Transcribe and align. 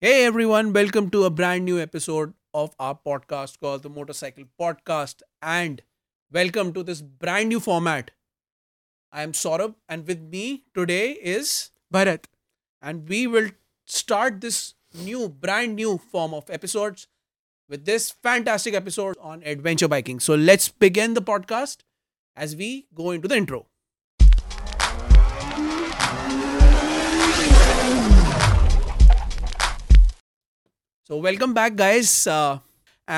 Hey 0.00 0.24
everyone, 0.24 0.72
welcome 0.72 1.10
to 1.10 1.24
a 1.24 1.28
brand 1.28 1.64
new 1.64 1.80
episode 1.80 2.32
of 2.54 2.72
our 2.78 2.94
podcast 2.94 3.58
called 3.60 3.82
the 3.82 3.90
Motorcycle 3.90 4.44
Podcast, 4.56 5.22
and 5.42 5.82
welcome 6.32 6.72
to 6.74 6.84
this 6.84 7.02
brand 7.02 7.48
new 7.48 7.58
format. 7.58 8.12
I 9.10 9.24
am 9.24 9.32
Saurabh, 9.32 9.74
and 9.88 10.06
with 10.06 10.20
me 10.22 10.62
today 10.72 11.14
is 11.14 11.72
Bharat, 11.92 12.26
and 12.80 13.08
we 13.08 13.26
will 13.26 13.48
start 13.88 14.40
this 14.40 14.74
new, 14.94 15.28
brand 15.28 15.74
new 15.74 15.98
form 15.98 16.32
of 16.32 16.48
episodes 16.48 17.08
with 17.68 17.84
this 17.84 18.08
fantastic 18.12 18.74
episode 18.74 19.16
on 19.20 19.42
adventure 19.44 19.88
biking. 19.88 20.20
So 20.20 20.36
let's 20.36 20.68
begin 20.68 21.14
the 21.14 21.22
podcast 21.22 21.78
as 22.36 22.54
we 22.54 22.86
go 22.94 23.10
into 23.10 23.26
the 23.26 23.34
intro. 23.36 23.66
So, 31.10 31.16
welcome 31.16 31.54
back, 31.54 31.76
guys. 31.76 32.26
Uh, 32.26 32.58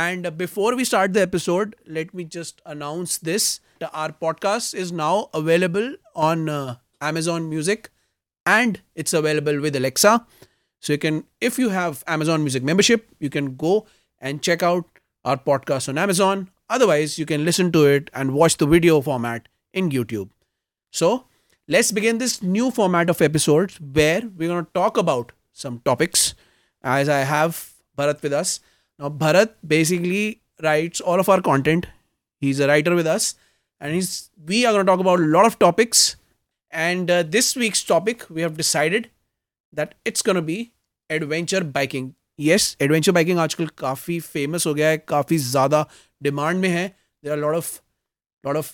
and 0.00 0.36
before 0.38 0.76
we 0.76 0.84
start 0.84 1.12
the 1.12 1.22
episode, 1.22 1.74
let 1.88 2.14
me 2.14 2.22
just 2.22 2.62
announce 2.64 3.18
this. 3.18 3.58
Our 3.92 4.12
podcast 4.12 4.74
is 4.76 4.92
now 4.92 5.28
available 5.34 5.96
on 6.14 6.48
uh, 6.48 6.76
Amazon 7.00 7.50
Music 7.50 7.90
and 8.46 8.80
it's 8.94 9.12
available 9.12 9.58
with 9.60 9.74
Alexa. 9.74 10.24
So, 10.78 10.92
you 10.92 10.98
can, 11.00 11.24
if 11.40 11.58
you 11.58 11.70
have 11.70 12.04
Amazon 12.06 12.42
Music 12.44 12.62
membership, 12.62 13.08
you 13.18 13.28
can 13.28 13.56
go 13.56 13.86
and 14.20 14.40
check 14.40 14.62
out 14.62 14.84
our 15.24 15.36
podcast 15.36 15.88
on 15.88 15.98
Amazon. 15.98 16.48
Otherwise, 16.68 17.18
you 17.18 17.26
can 17.26 17.44
listen 17.44 17.72
to 17.72 17.86
it 17.86 18.08
and 18.14 18.34
watch 18.34 18.56
the 18.58 18.68
video 18.68 19.00
format 19.00 19.48
in 19.72 19.90
YouTube. 19.90 20.28
So, 20.92 21.24
let's 21.66 21.90
begin 21.90 22.18
this 22.18 22.40
new 22.40 22.70
format 22.70 23.10
of 23.10 23.20
episodes 23.20 23.80
where 23.80 24.22
we're 24.36 24.46
going 24.46 24.64
to 24.64 24.70
talk 24.74 24.96
about 24.96 25.32
some 25.52 25.80
topics 25.80 26.34
as 26.84 27.08
I 27.08 27.24
have 27.24 27.66
Bharat 28.00 28.22
with 28.26 28.32
us. 28.42 28.54
Now, 29.02 29.10
Bharat 29.22 29.50
basically 29.76 30.40
writes 30.66 31.00
all 31.10 31.20
of 31.24 31.28
our 31.34 31.42
content. 31.50 31.86
He's 32.46 32.60
a 32.64 32.68
writer 32.72 32.94
with 33.00 33.10
us, 33.16 33.30
and 33.80 33.94
he's 33.98 34.10
we 34.52 34.60
are 34.66 34.72
going 34.76 34.86
to 34.86 34.92
talk 34.92 35.04
about 35.06 35.24
a 35.24 35.28
lot 35.36 35.50
of 35.52 35.58
topics. 35.66 36.04
And 36.86 37.10
uh, 37.18 37.20
this 37.36 37.50
week's 37.62 37.84
topic, 37.92 38.24
we 38.38 38.42
have 38.46 38.56
decided 38.64 39.10
that 39.80 39.94
it's 40.10 40.24
going 40.28 40.40
to 40.42 40.46
be 40.50 40.58
adventure 41.18 41.62
biking. 41.78 42.08
Yes, 42.48 42.68
adventure 42.86 43.12
biking 43.20 43.38
आजकल 43.46 43.66
काफ़ी 43.78 44.18
famous 44.36 44.66
हो 44.66 44.72
गया 44.74 44.88
है 44.88 44.98
काफ़ी 45.08 45.38
ज़्यादा 45.46 45.84
demand 46.22 46.60
में 46.60 46.68
है 46.68 47.32
lot 48.48 48.56
of 48.58 48.68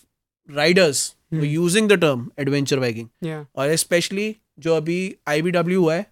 riders 0.56 0.98
hmm. 0.98 1.38
who 1.38 1.42
are 1.46 1.52
using 1.52 1.88
the 1.92 1.96
term 2.02 2.20
adventure 2.44 2.76
biking. 2.84 3.08
Yeah. 3.28 3.40
और 3.58 3.72
especially 3.76 4.26
जो 4.66 4.74
अभी 4.76 4.98
आई 5.28 5.52
हुआ 5.74 5.94
है 5.94 6.06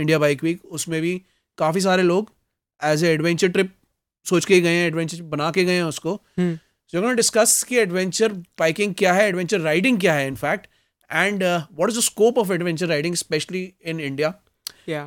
India 0.00 0.18
Bike 0.24 0.42
Week, 0.46 0.64
उसमें 0.70 1.00
भी 1.02 1.16
काफ़ी 1.58 1.80
सारे 1.80 2.02
लोग 2.02 2.32
एज 2.84 3.04
ए 3.04 3.12
एडवेंचर 3.14 3.48
ट्रिप 3.50 3.72
सोच 4.28 4.44
के 4.44 4.60
गए 4.60 4.74
हैं 4.74 4.86
एडवेंचर 4.86 5.22
बना 5.36 5.50
के 5.50 5.64
गए 5.64 5.72
हैं 5.74 5.82
उसको 5.82 6.18
सो 6.40 6.42
हम्म। 7.00 7.14
डिस्कस 7.16 7.62
कि 7.68 7.76
एडवेंचर 7.78 8.32
बाइकिंग 8.58 8.94
क्या 8.98 9.12
है 9.12 9.26
एडवेंचर 9.28 9.60
राइडिंग 9.60 9.98
क्या 10.00 10.14
है 10.14 10.26
in fact 10.26 10.66
and 11.12 11.42
what 11.42 11.90
is 11.90 11.96
the 11.98 12.00
scope 12.10 12.38
of 12.38 12.50
adventure 12.50 12.86
riding 12.88 13.14
specially 13.22 13.62
in 13.86 14.00
India 14.00 14.34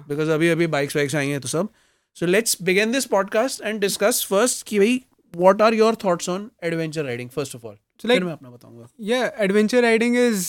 because 0.10 0.30
अभी 0.36 0.50
अभी 0.50 0.68
बाइक्स 0.78 0.96
वाइक्स 0.96 1.16
आई 1.16 1.30
हैं 1.30 1.40
तो 1.42 1.48
सब 1.48 1.70
so 2.20 2.26
let's 2.26 2.58
begin 2.70 2.92
this 2.92 3.06
podcast 3.16 3.62
and 3.66 3.80
discuss 3.82 4.26
first 4.30 4.68
कि 4.68 4.80
भाई 4.80 5.02
what 5.36 5.62
are 5.62 5.74
your 5.74 5.96
thoughts 6.06 6.30
on 6.30 6.50
adventure 6.70 7.04
riding 7.06 7.30
first 7.38 7.56
of 7.56 7.66
all 7.66 7.76
फिर 8.02 8.24
मैं 8.24 8.32
अपना 8.34 8.50
बताऊंगा 8.50 8.88
या 9.06 9.26
adventure 9.46 9.82
riding 9.82 10.18
is 10.18 10.46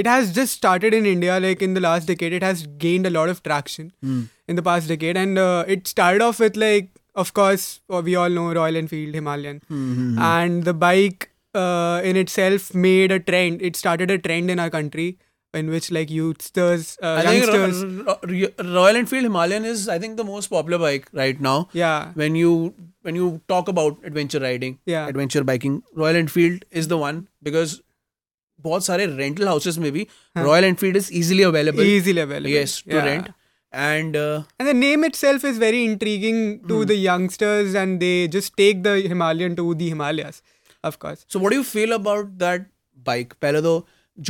it 0.00 0.06
has 0.12 0.32
just 0.32 0.52
started 0.60 0.94
in 0.98 1.04
India, 1.12 1.38
like 1.44 1.60
in 1.68 1.74
the 1.78 1.82
last 1.84 2.06
decade. 2.10 2.32
It 2.40 2.46
has 2.48 2.66
gained 2.86 3.06
a 3.10 3.12
lot 3.18 3.28
of 3.34 3.42
traction 3.42 3.90
mm. 4.04 4.24
in 4.46 4.56
the 4.60 4.62
past 4.70 4.88
decade, 4.94 5.16
and 5.24 5.38
uh, 5.46 5.64
it 5.76 5.88
started 5.92 6.22
off 6.26 6.40
with 6.46 6.56
like, 6.64 6.88
of 7.14 7.32
course, 7.34 7.80
uh, 7.92 8.00
we 8.10 8.14
all 8.16 8.30
know 8.40 8.48
Royal 8.58 8.76
Enfield 8.82 9.14
Himalayan, 9.20 9.60
mm-hmm. 9.78 10.18
and 10.26 10.64
the 10.66 10.74
bike 10.82 11.30
uh, 11.54 12.00
in 12.04 12.16
itself 12.26 12.68
made 12.88 13.10
a 13.16 13.18
trend. 13.30 13.60
It 13.70 13.76
started 13.84 14.10
a 14.18 14.18
trend 14.28 14.50
in 14.56 14.60
our 14.66 14.70
country 14.76 15.08
in 15.54 15.70
which 15.70 15.90
like 15.90 16.10
youthsters, 16.18 16.86
uh, 17.02 17.16
I 17.24 17.32
youngsters. 17.32 17.82
Think 17.82 18.52
Royal 18.76 18.96
Enfield 19.02 19.24
Himalayan 19.30 19.64
is 19.72 19.88
I 19.96 19.98
think 19.98 20.16
the 20.22 20.28
most 20.30 20.46
popular 20.58 20.78
bike 20.84 21.08
right 21.24 21.40
now. 21.48 21.56
Yeah. 21.80 22.12
When 22.22 22.36
you 22.44 22.54
when 23.02 23.16
you 23.24 23.34
talk 23.48 23.66
about 23.74 23.98
adventure 24.12 24.40
riding, 24.46 24.78
yeah, 24.94 25.08
adventure 25.16 25.42
biking, 25.52 25.82
Royal 26.04 26.16
Enfield 26.24 26.64
is 26.82 26.88
the 26.94 26.98
one 27.08 27.22
because 27.50 27.78
बहुत 28.62 28.84
सारे 28.84 29.06
rental 29.16 29.48
houses 29.48 29.78
में 29.84 29.90
भी 29.92 30.06
Royal 30.36 30.64
Enfield 30.64 30.96
is 30.96 31.08
easily 31.22 31.42
available 31.42 31.86
easily 31.96 32.20
available 32.20 32.52
yes 32.56 32.82
to 32.90 33.00
rent 33.08 33.28
and 33.74 34.16
and 34.16 34.68
the 34.70 34.76
name 34.76 35.04
itself 35.04 35.44
is 35.44 35.58
very 35.58 35.84
intriguing 35.84 36.40
to 36.68 36.84
the 36.84 36.90
youngsters 36.98 37.74
and 37.76 37.98
they 38.00 38.12
just 38.38 38.54
take 38.56 38.82
the 38.82 38.94
Himalayan 39.06 39.54
to 39.60 39.72
the 39.74 39.80
Himalayas 39.96 40.42
of 40.90 40.96
course 41.04 41.26
so 41.32 41.38
what 41.38 41.52
do 41.52 41.56
you 41.56 41.62
feel 41.76 41.92
about 42.00 42.28
that 42.44 42.66
bike 43.06 43.32
पहले 43.42 43.62
तो 43.68 43.74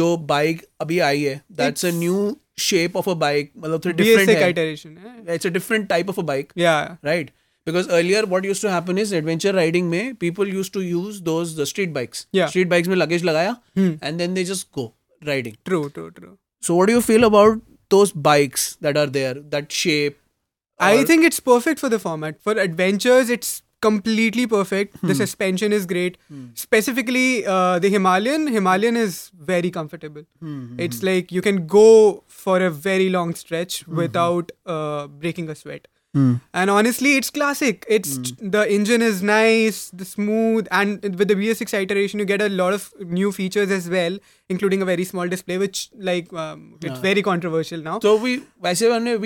जो 0.00 0.16
bike 0.30 0.64
अभी 0.80 0.98
आई 1.10 1.22
है 1.22 1.40
that's 1.58 1.84
a 1.86 1.90
new 1.98 2.20
shape 2.68 2.96
of 2.96 3.08
a 3.08 3.14
bike 3.26 3.52
मतलब 3.58 3.84
थोड़ी 3.84 3.96
different 4.04 4.58
है 4.98 5.28
it's 5.34 5.46
a 5.46 5.50
different 5.58 5.88
type 5.88 6.08
of 6.10 6.18
a 6.18 6.22
bike 6.32 6.52
या 6.58 6.78
right 7.04 7.30
because 7.68 7.88
earlier 8.00 8.22
what 8.32 8.44
used 8.48 8.64
to 8.66 8.70
happen 8.74 9.00
is 9.04 9.12
adventure 9.20 9.52
riding 9.60 9.88
may 9.94 10.02
people 10.26 10.52
used 10.58 10.74
to 10.76 10.82
use 10.90 11.20
those 11.28 11.54
the 11.60 11.66
street 11.72 11.92
bikes 11.98 12.24
yeah. 12.40 12.50
street 12.54 12.72
bikes 12.74 12.92
mein 12.92 13.00
luggage 13.02 13.26
lagaya 13.30 13.54
hmm. 13.80 13.92
and 14.08 14.24
then 14.24 14.36
they 14.38 14.44
just 14.52 14.70
go 14.80 14.86
riding 15.32 15.58
true 15.70 15.84
true 15.98 16.08
true 16.20 16.32
so 16.68 16.78
what 16.78 16.92
do 16.92 16.98
you 16.98 17.04
feel 17.12 17.28
about 17.32 17.62
those 17.96 18.12
bikes 18.30 18.66
that 18.86 19.00
are 19.04 19.10
there 19.18 19.34
that 19.56 19.80
shape 19.84 20.20
i 20.90 20.92
think 21.10 21.28
it's 21.30 21.40
perfect 21.52 21.80
for 21.84 21.90
the 21.96 22.00
format 22.08 22.42
for 22.48 22.58
adventures 22.68 23.34
it's 23.38 23.56
completely 23.86 24.44
perfect. 24.52 24.94
Hmm. 25.00 25.06
The 25.08 25.14
suspension 25.16 25.74
is 25.76 25.84
great. 25.90 26.14
Hmm. 26.30 26.38
Specifically, 26.62 27.26
uh, 27.56 27.74
the 27.84 27.90
Himalayan 27.94 28.46
Himalayan 28.54 28.96
is 29.02 29.18
very 29.50 29.70
comfortable. 29.76 30.24
Hmm. 30.46 30.56
hmm, 30.56 30.64
hmm. 30.70 30.80
It's 30.86 31.04
like 31.08 31.30
you 31.36 31.42
can 31.48 31.60
go 31.74 31.84
for 32.40 32.54
a 32.70 32.70
very 32.88 33.06
long 33.18 33.30
stretch 33.42 33.76
hmm, 33.82 34.00
without 34.02 34.50
uh, 34.76 35.02
breaking 35.26 35.54
a 35.54 35.56
sweat. 35.60 35.86
Mm. 36.18 36.40
And 36.62 36.70
honestly, 36.74 37.12
it's 37.20 37.30
classic. 37.38 37.84
It's 37.96 38.12
mm. 38.18 38.50
the 38.56 38.62
engine 38.76 39.02
is 39.08 39.22
nice, 39.30 39.80
the 40.02 40.06
smooth, 40.12 40.70
and 40.80 41.08
with 41.22 41.28
the 41.32 41.36
BS6 41.42 41.74
iteration, 41.80 42.22
you 42.22 42.26
get 42.32 42.44
a 42.48 42.48
lot 42.62 42.76
of 42.78 42.86
new 43.18 43.32
features 43.38 43.74
as 43.78 43.88
well, 43.96 44.18
including 44.56 44.82
a 44.86 44.90
very 44.92 45.04
small 45.12 45.32
display, 45.36 45.58
which 45.64 45.82
like 46.10 46.32
um, 46.46 46.64
it's 46.82 46.88
yeah. 46.90 47.00
very 47.06 47.26
controversial 47.30 47.86
now. 47.88 47.98
So 48.08 48.16
we, 48.28 48.34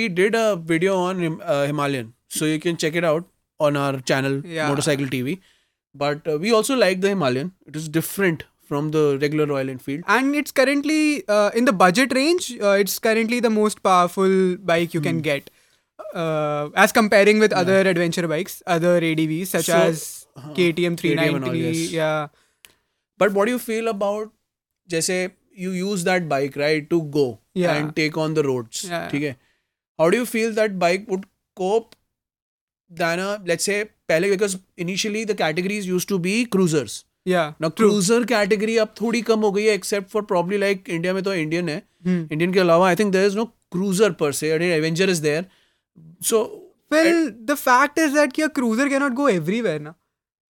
we 0.02 0.08
did 0.20 0.34
a 0.44 0.56
video 0.56 0.96
on 1.08 1.24
uh, 1.40 1.64
Himalayan, 1.72 2.14
so 2.28 2.44
you 2.44 2.58
can 2.60 2.76
check 2.76 2.94
it 3.02 3.04
out 3.12 3.24
on 3.60 3.76
our 3.76 4.00
channel 4.12 4.40
yeah. 4.44 4.68
Motorcycle 4.68 5.06
TV. 5.18 5.40
But 5.94 6.26
uh, 6.32 6.38
we 6.38 6.52
also 6.52 6.76
like 6.76 7.00
the 7.02 7.08
Himalayan. 7.14 7.52
It 7.66 7.76
is 7.76 7.88
different 7.88 8.44
from 8.66 8.90
the 8.92 9.18
regular 9.20 9.46
Royal 9.46 9.68
Enfield. 9.68 10.02
And 10.08 10.34
it's 10.34 10.50
currently 10.50 11.24
uh, 11.28 11.50
in 11.54 11.66
the 11.66 11.72
budget 11.74 12.14
range. 12.14 12.52
Uh, 12.58 12.76
it's 12.84 12.98
currently 12.98 13.38
the 13.40 13.50
most 13.50 13.82
powerful 13.82 14.56
bike 14.56 14.94
you 14.94 15.00
can 15.02 15.16
hmm. 15.16 15.20
get. 15.28 15.50
uh, 16.14 16.68
as 16.74 16.92
comparing 16.92 17.38
with 17.38 17.52
yeah. 17.52 17.58
other 17.58 17.80
adventure 17.80 18.26
bikes, 18.28 18.62
other 18.66 19.00
ADVs 19.00 19.46
such 19.48 19.66
so, 19.66 19.74
as 19.74 20.26
uh, 20.36 20.40
KTM 20.54 20.96
390. 20.98 21.48
All, 21.48 21.54
yes. 21.54 21.90
Yeah. 21.92 22.26
But 23.18 23.32
what 23.32 23.46
do 23.46 23.52
you 23.52 23.58
feel 23.58 23.88
about, 23.88 24.30
जैसे 24.90 25.18
you 25.54 25.70
use 25.70 26.04
that 26.04 26.28
bike 26.28 26.56
right 26.56 26.88
to 26.90 27.02
go 27.16 27.38
yeah. 27.54 27.74
and 27.74 27.94
take 27.94 28.16
on 28.16 28.34
the 28.34 28.42
roads? 28.42 28.84
Yeah. 28.88 29.06
Okay. 29.12 29.36
How 29.98 30.10
do 30.10 30.16
you 30.16 30.26
feel 30.26 30.52
that 30.52 30.78
bike 30.78 31.04
would 31.08 31.26
cope 31.56 31.94
than 32.90 33.18
a 33.20 33.40
let's 33.46 33.64
say 33.64 33.86
pehle, 34.08 34.28
because 34.30 34.58
initially 34.76 35.24
the 35.24 35.34
categories 35.34 35.86
used 35.86 36.08
to 36.08 36.18
be 36.18 36.44
cruisers. 36.46 37.04
Yeah. 37.24 37.52
Now 37.60 37.68
true. 37.68 37.88
cruiser 37.90 38.24
category 38.24 38.78
up 38.84 38.94
thodi 38.96 39.24
kam 39.24 39.42
ho 39.46 39.50
gayi 39.58 39.66
है 39.70 39.74
except 39.78 40.10
for 40.10 40.22
probably 40.34 40.58
like 40.66 40.88
India 40.98 41.14
mein 41.16 41.24
to 41.30 41.36
Indian 41.46 41.68
hai 41.76 41.82
Hmm. 42.06 42.22
Indian 42.34 42.52
ke 42.54 42.60
alawa 42.62 42.86
I 42.92 42.94
think 42.98 43.12
there 43.14 43.26
is 43.30 43.36
no 43.38 43.50
cruiser 43.70 44.12
per 44.22 44.30
se. 44.38 44.48
I 44.54 44.58
mean 44.58 44.72
Avenger 44.76 45.04
is 45.12 45.20
there. 45.26 45.42
so 46.31 46.41
well 46.95 47.31
the 47.51 47.55
fact 47.67 47.97
is 48.07 48.13
that 48.17 48.33
ki 48.39 48.43
a 48.47 48.49
cruiser 48.59 48.89
cannot 48.95 49.15
go 49.21 49.27
everywhere 49.37 49.79
na 49.87 49.93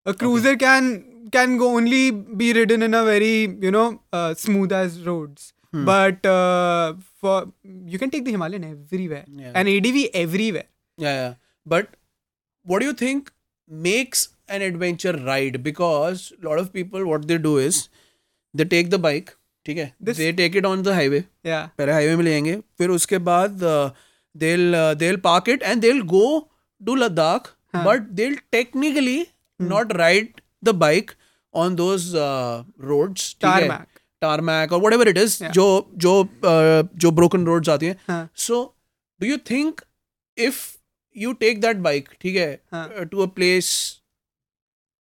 a 0.06 0.14
cruiser 0.22 0.54
can 0.62 0.88
can 1.36 1.56
go 1.64 1.68
only 1.80 2.00
be 2.42 2.52
ridden 2.60 2.82
in 2.88 2.94
a 2.94 3.02
very 3.04 3.34
you 3.66 3.70
know 3.76 3.84
uh, 4.12 4.32
smooth 4.46 4.72
as 4.84 5.02
roads 5.10 5.50
Hmm. 5.76 5.84
but 5.86 6.26
uh, 6.32 6.88
for 7.22 7.30
you 7.92 7.98
can 8.00 8.10
take 8.10 8.24
the 8.26 8.32
himalayan 8.34 8.64
everywhere 8.66 9.22
Yeah. 9.44 9.54
and 9.60 9.70
adv 9.70 9.96
everywhere 10.20 10.66
Yeah, 11.04 11.14
yeah. 11.20 11.32
But 11.72 11.88
what 12.72 12.82
do 12.82 12.86
you 12.88 12.92
think 13.00 13.32
makes 13.86 14.20
an 14.56 14.62
adventure 14.66 15.14
ride? 15.30 15.56
Because 15.64 16.22
a 16.36 16.44
lot 16.48 16.60
of 16.62 16.68
people, 16.76 17.08
what 17.12 17.26
they 17.32 17.38
do 17.46 17.54
is 17.64 17.80
they 18.60 18.66
take 18.76 18.92
the 18.94 19.00
bike, 19.08 19.32
ठीक 19.66 19.78
है 19.78 19.88
This- 20.10 20.20
they 20.22 20.30
take 20.42 20.60
it 20.62 20.68
on 20.70 20.84
the 20.90 20.94
highway 21.00 21.22
yeah 21.50 21.66
पहले 21.80 21.92
highway 21.98 22.16
में 22.16 22.24
ले 22.24 22.30
जाएंगे 22.36 22.54
फिर 22.78 22.90
उसके 23.00 23.18
बाद 23.32 23.66
they'll 24.41 24.75
uh, 24.83 24.93
they'll 25.03 25.21
park 25.27 25.47
it 25.55 25.63
and 25.63 25.81
they'll 25.85 26.03
go 26.15 26.25
to 26.87 26.95
Ladakh, 27.03 27.49
huh. 27.75 27.83
but 27.89 28.09
they'll 28.15 28.39
technically 28.57 29.17
hmm. 29.23 29.67
not 29.75 29.95
ride 30.01 30.41
the 30.69 30.73
bike 30.73 31.15
on 31.53 31.75
those 31.75 32.07
uh, 32.15 32.63
roads. 32.77 33.33
Tarmac. 33.45 33.87
Tarmac 34.21 34.71
or 34.71 34.79
whatever 34.79 35.07
it 35.07 35.17
is, 35.17 35.39
yeah. 35.39 35.51
jo, 35.51 35.87
jo, 35.95 36.27
uh, 36.43 36.83
jo 37.03 37.09
broken 37.19 37.45
roads 37.49 37.69
Aati 37.73 37.89
hai. 37.93 37.97
Huh. 38.07 38.25
So 38.33 38.57
do 39.19 39.27
you 39.27 39.37
think 39.37 39.83
if 40.47 40.57
you 41.23 41.33
take 41.43 41.61
that 41.65 41.83
bike, 41.85 42.09
ठीक 42.21 42.35
है, 42.41 42.49
uh, 42.79 43.05
to 43.13 43.21
a 43.21 43.27
place 43.37 43.71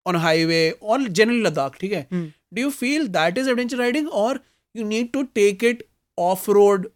on 0.06 0.16
a 0.16 0.20
highway 0.24 0.64
or 0.82 0.98
generally 1.20 1.44
Ladakh, 1.50 1.78
ठीक 1.84 1.94
है? 2.00 2.04
Hmm. 2.16 2.26
Do 2.54 2.62
you 2.64 2.72
feel 2.72 3.08
that 3.20 3.38
is 3.44 3.48
adventure 3.54 3.78
riding 3.78 4.08
or 4.08 4.38
you 4.74 4.84
need 4.94 5.14
to 5.14 5.26
take 5.42 5.64
it 5.70 5.88
off 6.28 6.48
road 6.48 6.92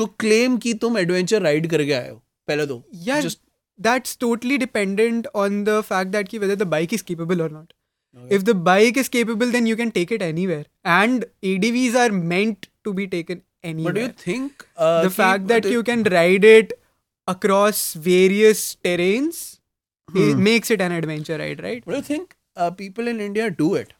to 0.00 0.06
claim 0.24 0.58
कि 0.66 0.74
तुम 0.84 0.98
adventure 1.02 1.40
ride 1.48 1.66
करके 1.70 1.92
आए 1.92 2.08
हो 2.10 2.22
पहले 2.48 2.66
तो 2.66 2.82
Yeah, 3.08 3.20
just 3.26 3.40
that's 3.86 4.16
totally 4.24 4.58
dependent 4.64 5.26
on 5.44 5.64
the 5.64 5.82
fact 5.92 6.12
that 6.12 6.28
ki 6.32 6.38
whether 6.44 6.56
the 6.64 6.66
bike 6.76 6.92
is 6.98 7.02
capable 7.10 7.42
or 7.46 7.48
not. 7.56 7.72
Okay. 8.16 8.34
If 8.36 8.44
the 8.48 8.54
bike 8.66 8.96
is 9.00 9.08
capable, 9.14 9.50
then 9.54 9.66
you 9.70 9.76
can 9.80 9.90
take 9.96 10.12
it 10.16 10.22
anywhere. 10.26 10.64
And 10.98 11.24
ADVs 11.48 11.96
are 12.02 12.12
meant 12.30 12.68
to 12.88 12.94
be 13.00 13.06
taken 13.14 13.42
anywhere. 13.62 13.92
but 13.92 13.98
do 13.98 14.06
you 14.06 14.12
think 14.22 14.64
uh, 14.76 15.02
the 15.02 15.08
कि- 15.10 15.16
fact 15.16 15.46
that 15.48 15.66
you 15.74 15.82
can 15.90 16.04
ride 16.14 16.46
it 16.52 16.72
across 17.28 17.82
various 18.08 18.64
terrains 18.88 19.42
it 20.14 20.34
Hmm. 20.36 20.42
makes 20.46 20.70
it 20.70 20.80
an 20.86 20.92
adventure 20.92 21.36
ride, 21.38 21.62
right? 21.62 21.84
what 21.84 21.94
do 21.94 21.98
you 21.98 22.08
think 22.08 22.36
uh, 22.56 22.70
people 22.70 23.08
in 23.12 23.20
India 23.20 23.50
do 23.50 23.74
it 23.74 23.92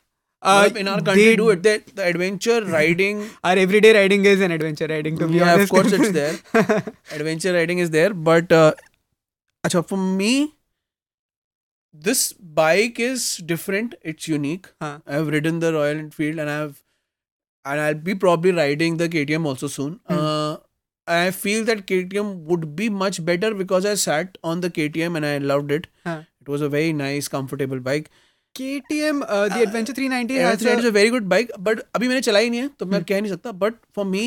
in 0.43 0.87
uh, 0.87 0.91
our 0.93 1.01
country, 1.01 1.23
they, 1.25 1.35
do 1.35 1.49
it. 1.51 1.61
the 1.61 1.81
adventure 2.03 2.63
riding. 2.65 3.29
Our 3.43 3.55
everyday 3.57 3.93
riding 3.95 4.25
is 4.25 4.41
an 4.41 4.49
adventure 4.51 4.87
riding. 4.87 5.17
To 5.19 5.27
be 5.27 5.35
yeah, 5.35 5.53
honest, 5.53 5.69
of 5.71 5.75
course 5.75 5.91
it's 5.91 6.11
there. 6.11 6.39
adventure 7.13 7.53
riding 7.53 7.77
is 7.77 7.91
there, 7.91 8.11
but 8.13 8.51
uh, 8.51 8.73
achha, 9.65 9.87
for 9.87 9.97
me, 9.97 10.53
this 11.93 12.33
bike 12.33 12.99
is 12.99 13.37
different. 13.37 13.93
It's 14.01 14.27
unique. 14.27 14.67
Huh. 14.81 14.99
I've 15.05 15.27
ridden 15.27 15.59
the 15.59 15.73
Royal 15.73 15.97
Enfield, 15.97 16.39
and 16.39 16.49
I've 16.49 16.83
and 17.63 17.79
I'll 17.79 17.93
be 17.93 18.15
probably 18.15 18.51
riding 18.51 18.97
the 18.97 19.07
KTM 19.07 19.45
also 19.45 19.67
soon. 19.67 19.99
Hmm. 20.07 20.13
Uh, 20.17 20.57
I 21.05 21.29
feel 21.31 21.63
that 21.65 21.85
KTM 21.85 22.45
would 22.45 22.75
be 22.75 22.89
much 22.89 23.23
better 23.23 23.53
because 23.53 23.85
I 23.85 23.93
sat 23.95 24.37
on 24.43 24.61
the 24.61 24.69
KTM 24.71 25.15
and 25.17 25.25
I 25.25 25.37
loved 25.37 25.71
it. 25.71 25.87
Huh. 26.03 26.21
It 26.41 26.47
was 26.49 26.61
a 26.61 26.69
very 26.69 26.93
nice, 26.93 27.27
comfortable 27.27 27.79
bike 27.79 28.09
KTM 28.59 28.79
uh, 28.83 28.83
T 28.89 28.99
M 28.99 29.21
the 29.53 29.59
adventure 29.61 29.93
three 29.97 30.07
ninety 30.09 30.37
is 30.77 30.89
a 30.89 30.93
very 30.97 31.11
good 31.15 31.27
bike 31.33 31.51
but 31.67 31.81
अभी 31.95 32.07
मैंने 32.07 32.21
चलाई 32.21 32.49
नहीं 32.49 32.59
है 32.61 32.67
तो 32.79 32.85
मैं 32.93 33.03
कह 33.11 33.21
नहीं 33.21 33.31
सकता 33.31 33.49
but 33.61 33.77
for 33.97 34.05
me 34.13 34.23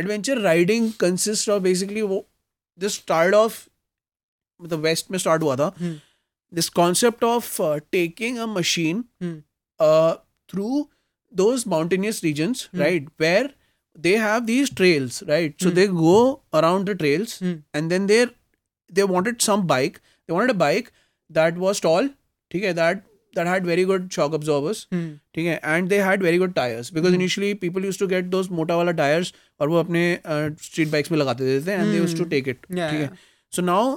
adventure 0.00 0.34
riding 0.46 0.88
consists 1.04 1.48
of 1.54 1.62
basically 1.68 2.02
वो 2.08 2.24
this 2.84 2.94
start 3.04 3.34
of 3.34 3.58
the 4.72 4.78
west 4.86 5.10
में 5.10 5.18
start 5.24 5.42
हुआ 5.42 5.56
था 5.56 5.70
this 6.58 6.68
concept 6.80 7.26
of 7.30 7.48
uh, 7.68 7.74
taking 7.96 8.38
a 8.44 8.50
machine 8.56 9.00
uh, 9.26 10.14
through 10.52 10.84
those 11.40 11.64
mountainous 11.74 12.16
regions, 12.24 12.62
mm. 12.64 12.80
right, 12.84 13.04
where 13.24 13.50
they 14.06 14.14
have 14.22 14.46
these 14.48 14.72
trails, 14.80 15.18
right? 15.28 15.52
So 15.64 15.68
mm. 15.70 15.76
they 15.80 15.84
go 16.00 16.14
around 16.60 16.90
the 16.92 16.96
trails, 17.02 17.34
mm. 17.44 17.60
and 17.78 17.94
then 17.94 18.08
they 18.12 18.18
they 18.98 19.06
wanted 19.12 19.44
some 19.46 19.62
bike. 19.74 20.00
They 20.26 20.34
wanted 20.38 20.54
a 20.56 20.62
bike 20.62 20.90
that 21.38 21.60
was 21.66 21.82
tall, 21.86 22.10
okay, 22.58 22.72
that 22.80 23.04
that 23.34 23.46
had 23.50 23.64
very 23.70 23.84
good 23.90 24.08
shock 24.16 24.32
absorbers 24.38 24.82
ठीक 24.92 25.46
है 25.46 25.60
and 25.64 25.88
they 25.88 26.00
had 26.02 26.22
very 26.22 26.38
good 26.38 26.52
tyres 26.54 26.92
because 26.94 27.14
initially 27.14 27.52
people 27.64 27.84
use 27.84 27.98
to 27.98 28.06
get 28.12 28.24
those 28.36 28.48
मोटा 28.60 28.76
वाला 28.76 28.90
tyres 29.00 29.32
और 29.60 29.68
वो 29.68 29.78
अपने 29.80 30.02
street 30.26 30.88
bikes 30.92 31.10
में 31.12 31.18
लगाते 31.18 31.44
देते 31.46 31.66
थे 31.66 31.74
and 31.74 31.90
they 31.92 31.96
use 31.98 32.16
to 32.18 32.24
take 32.34 32.48
it 32.48 32.60
ठीक 32.66 33.00
है 33.00 33.10
so 33.56 33.62
now 33.72 33.96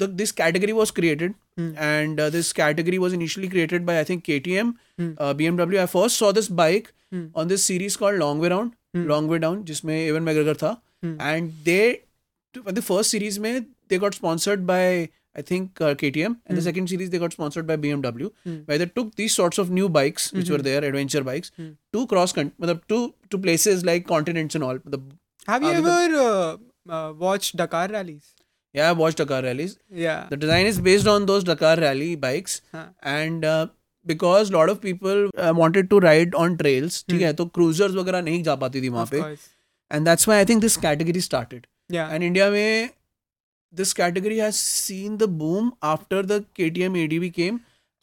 the 0.00 0.06
this 0.18 0.30
category 0.38 0.74
was 0.78 0.90
created 0.96 1.32
mm. 1.60 1.70
and 1.84 2.20
uh, 2.24 2.26
this 2.34 2.48
category 2.56 2.98
was 3.04 3.14
initially 3.16 3.48
created 3.54 3.82
by 3.86 3.94
i 4.02 4.02
think 4.10 4.20
ktm 4.26 4.68
mm. 4.72 5.06
uh, 5.06 5.30
bmw 5.40 5.80
i 5.84 5.86
first 5.94 6.20
saw 6.22 6.28
this 6.36 6.48
bike 6.60 6.90
mm. 7.16 7.24
on 7.42 7.50
this 7.52 7.64
series 7.70 7.96
called 8.02 8.20
long 8.24 8.42
way 8.44 8.50
round 8.52 9.08
long 9.08 9.32
way 9.32 9.40
down 9.46 9.56
जिसमें 9.70 9.92
Ewan 9.96 10.22
McGregor 10.28 10.62
था 10.62 10.70
and 11.06 11.50
they 11.64 12.78
the 12.78 12.80
first 12.90 13.10
series 13.10 13.38
में 13.46 13.52
they 13.94 13.98
got 14.04 14.14
sponsored 14.20 14.60
by 14.70 15.06
I 15.37 15.41
think 15.41 15.81
uh, 15.81 15.93
KTM, 16.01 16.33
and 16.45 16.57
the 16.57 16.61
Hmm. 16.61 16.65
second 16.65 16.89
series 16.89 17.09
they 17.13 17.19
got 17.21 17.33
sponsored 17.35 17.65
by 17.69 17.75
BMW, 17.85 18.27
Hmm. 18.47 18.57
where 18.71 18.77
they 18.81 18.85
took 18.99 19.15
these 19.21 19.33
sorts 19.37 19.61
of 19.63 19.71
new 19.77 19.87
bikes 19.95 20.27
which 20.39 20.49
were 20.55 20.59
Mhm. 20.59 20.67
there, 20.67 20.83
adventure 20.89 21.23
bikes, 21.29 21.51
Hmm. 21.61 21.69
to 21.97 22.03
cross 22.11 22.35
country, 22.39 22.53
मतलब 22.65 22.83
to 22.93 22.99
to 23.35 23.39
places 23.47 23.83
like 23.91 24.05
continents 24.13 24.59
and 24.59 24.67
all. 24.69 24.81
The 24.95 24.99
Have 25.47 25.63
you 25.67 25.71
Uh, 25.71 25.79
with 25.85 25.87
ever 25.93 26.19
uh, 26.25 26.97
uh, 26.97 27.13
watched 27.23 27.55
Dakar 27.63 27.87
rallies? 27.95 28.27
yeah, 28.79 28.91
I've 28.91 29.01
watched 29.05 29.23
Dakar 29.23 29.41
rallies. 29.47 29.73
Yeah. 30.03 30.21
The 30.35 30.39
design 30.43 30.69
is 30.73 30.77
based 30.89 31.09
on 31.15 31.25
those 31.31 31.47
Dakar 31.49 31.73
rally 31.85 32.11
bikes, 32.27 32.59
Huh. 32.77 32.85
and 33.15 33.43
uh, 33.55 33.65
because 34.13 34.49
a 34.53 34.57
lot 34.59 34.69
of 34.75 34.79
people 34.85 35.25
uh, 35.47 35.51
wanted 35.63 35.89
to 35.95 35.99
ride 36.05 36.37
on 36.45 36.55
trails, 36.63 37.01
ठीक 37.09 37.19
Hmm. 37.19 37.25
है 37.27 37.33
तो 37.41 37.49
cruisers 37.57 37.99
वगैरह 38.01 38.23
नहीं 38.29 38.41
जा 38.49 38.55
पाती 38.65 38.81
थी 38.85 38.89
वहाँ 38.97 39.05
Of 39.09 39.11
पे, 39.17 39.21
course. 39.25 39.49
and 39.97 40.09
that's 40.11 40.29
why 40.31 40.39
I 40.45 40.47
think 40.51 40.65
this 40.67 40.77
category 40.89 41.21
started. 41.31 41.67
Yeah. 41.97 42.13
And 42.15 42.29
India 42.31 42.49
में 42.57 42.89
this 43.72 43.92
category 43.92 44.38
has 44.38 44.58
seen 44.58 45.16
the 45.18 45.28
boom 45.28 45.72
after 45.82 46.22
the 46.22 46.44
KTM 46.58 46.96
ADV 47.04 47.32
came 47.34 47.60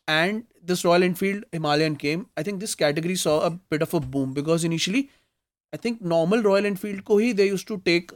and 0.08 0.44
this 0.64 0.84
Royal 0.86 1.04
Enfield 1.04 1.44
Himalayan 1.52 1.96
came. 1.96 2.28
I 2.38 2.44
think 2.44 2.60
this 2.60 2.76
category 2.76 3.16
saw 3.16 3.40
a 3.46 3.50
bit 3.50 3.82
of 3.82 3.94
a 3.94 4.00
boom 4.00 4.34
because 4.34 4.64
initially, 4.64 5.10
I 5.74 5.78
think 5.78 6.02
normal 6.02 6.42
Royal 6.44 6.66
Enfield 6.66 7.04
ko 7.06 7.18
they 7.20 7.48
used 7.48 7.68
to 7.68 7.78
take 7.80 8.12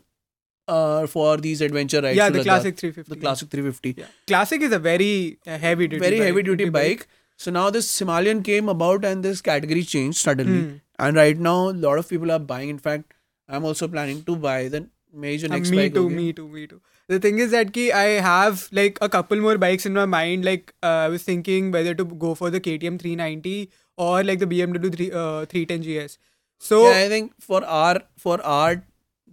uh, 0.68 1.08
for 1.08 1.38
these 1.38 1.62
adventure 1.62 2.02
rides. 2.02 2.18
Yeah, 2.18 2.30
the 2.30 2.44
classic 2.44 2.78
350. 2.78 3.16
The 3.16 3.22
classic 3.22 3.50
350. 3.50 3.96
Yeah. 4.02 4.06
Classic 4.28 4.62
is 4.62 4.72
a 4.72 4.80
very 4.80 5.40
uh, 5.48 5.58
heavy 5.58 5.88
duty. 5.88 6.00
Very 6.00 6.18
bike, 6.20 6.26
heavy 6.28 6.44
duty, 6.44 6.58
duty 6.66 6.70
bike. 6.70 6.84
bike. 7.00 7.08
So 7.38 7.50
now 7.52 7.70
this 7.72 7.98
Himalayan 7.98 8.44
came 8.44 8.70
about 8.70 9.04
and 9.06 9.24
this 9.24 9.42
category 9.42 9.84
changed 9.84 10.20
suddenly. 10.20 10.60
Mm. 10.64 10.82
And 11.00 11.18
right 11.18 11.38
now, 11.40 11.70
a 11.70 11.78
lot 11.86 11.98
of 11.98 12.08
people 12.08 12.32
are 12.32 12.40
buying. 12.40 12.70
In 12.70 12.78
fact, 12.78 13.14
I'm 13.48 13.64
also 13.66 13.88
planning 13.88 14.24
to 14.24 14.36
buy 14.36 14.68
the 14.68 14.88
major 15.14 15.48
uh, 15.48 15.56
next 15.56 15.70
uh, 15.70 15.72
me 15.72 15.78
bike. 15.78 15.94
Too, 15.96 16.10
me 16.10 16.16
too, 16.16 16.20
me 16.22 16.34
too, 16.34 16.48
me 16.48 16.68
too 16.68 16.82
the 17.10 17.20
thing 17.20 17.40
is 17.44 17.52
that 17.52 17.74
ki, 17.74 17.92
I 17.92 18.08
have 18.26 18.68
like 18.72 18.98
a 19.02 19.10
couple 19.18 19.38
more 19.48 19.58
bikes 19.58 19.86
in 19.86 19.94
my 19.94 20.06
mind. 20.06 20.46
Like 20.46 20.74
uh, 20.84 20.98
I 21.10 21.10
was 21.10 21.24
thinking 21.24 21.72
whether 21.72 21.94
to 21.94 22.06
go 22.24 22.36
for 22.36 22.50
the 22.50 22.62
KTM 22.62 23.00
390 23.02 23.70
or 23.98 24.24
like 24.24 24.40
the 24.40 24.46
BMW 24.48 24.96
3, 24.96 25.12
uh, 25.12 25.46
310 25.46 25.82
GS. 25.90 26.18
So 26.60 26.90
yeah, 26.90 26.98
I 27.06 27.10
think 27.10 27.34
for 27.40 27.64
our 27.66 28.02
for 28.18 28.40
our 28.42 28.84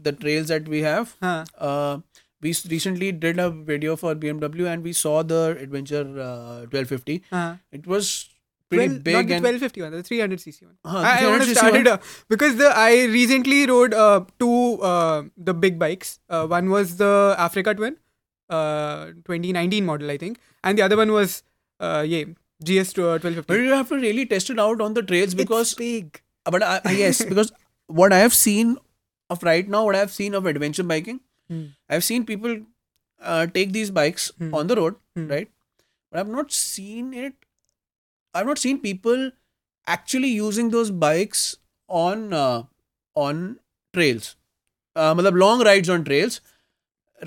the 0.03 0.13
trails 0.13 0.49
that 0.49 0.67
we 0.69 0.81
have, 0.83 1.15
huh. 1.23 1.45
uh, 1.59 1.99
we 2.41 2.55
recently 2.71 3.13
did 3.13 3.39
a 3.39 3.51
video 3.51 3.97
for 3.97 4.15
BMW 4.15 4.69
and 4.73 4.83
we 4.83 4.93
saw 4.93 5.23
the 5.23 5.57
Adventure 5.61 6.05
1250. 6.05 7.23
Uh, 7.31 7.35
uh-huh. 7.37 7.55
It 7.73 7.87
was 7.87 8.29
pretty 8.71 8.99
big 9.07 9.15
not 9.17 9.29
the 9.35 9.41
twelve 9.41 9.61
fifty 9.65 9.83
one. 9.83 9.93
the 9.93 10.03
300 10.03 10.39
cc 10.39 10.63
one 10.63 10.77
uh, 10.85 11.03
i, 11.11 11.83
I 11.93 11.99
because 12.35 12.57
the 12.63 12.71
i 12.85 13.05
recently 13.17 13.67
rode 13.67 13.95
uh, 13.95 14.25
two 14.41 14.81
uh, 14.93 15.23
the 15.37 15.55
big 15.55 15.79
bikes 15.79 16.19
uh, 16.29 16.47
one 16.47 16.71
was 16.71 16.97
the 16.97 17.35
africa 17.39 17.75
twin 17.75 17.97
uh, 18.49 19.07
2019 19.27 19.85
model 19.85 20.11
i 20.11 20.17
think 20.19 20.39
and 20.65 20.79
the 20.79 20.83
other 20.83 20.97
one 20.97 21.13
was 21.13 21.43
uh 21.81 22.05
yeah 22.07 22.25
gs 22.65 22.93
1250 22.99 23.39
uh, 23.39 23.43
but 23.47 23.61
you 23.61 23.71
have 23.73 23.89
to 23.89 23.97
really 23.97 24.27
test 24.35 24.51
it 24.51 24.59
out 24.59 24.81
on 24.81 24.95
the 24.95 25.03
trails 25.03 25.35
because 25.35 25.73
it's 25.73 25.81
big 25.85 26.21
but 26.45 26.63
I, 26.63 26.81
yes 26.93 27.25
because 27.33 27.53
what 27.87 28.13
i 28.13 28.19
have 28.19 28.35
seen 28.35 28.79
of 29.31 29.43
right 29.43 29.69
now 29.69 29.85
what 29.85 29.95
i 29.95 29.99
have 29.99 30.13
seen 30.13 30.35
of 30.35 30.47
adventure 30.47 30.85
biking 30.95 31.21
hmm. 31.49 31.67
i've 31.89 32.05
seen 32.05 32.25
people 32.25 32.57
take 33.59 33.73
these 33.73 33.91
bikes 33.91 34.31
hmm. 34.39 34.55
on 34.55 34.67
the 34.67 34.77
road 34.77 34.97
hmm. 35.17 35.29
right 35.29 35.51
but 36.11 36.21
i've 36.21 36.29
not 36.41 36.51
seen 36.53 37.13
it 37.23 37.35
I've 38.37 38.47
not 38.53 38.59
seen 38.63 38.79
people 38.87 39.23
actually 39.99 40.33
using 40.39 40.71
those 40.77 40.91
bikes 41.07 41.43
on 42.01 42.25
uh, 42.45 42.63
on 43.27 43.47
trails. 43.99 44.35
Uh, 44.97 45.15
long 45.45 45.65
rides 45.71 45.89
on 45.97 46.05
trails. 46.05 46.41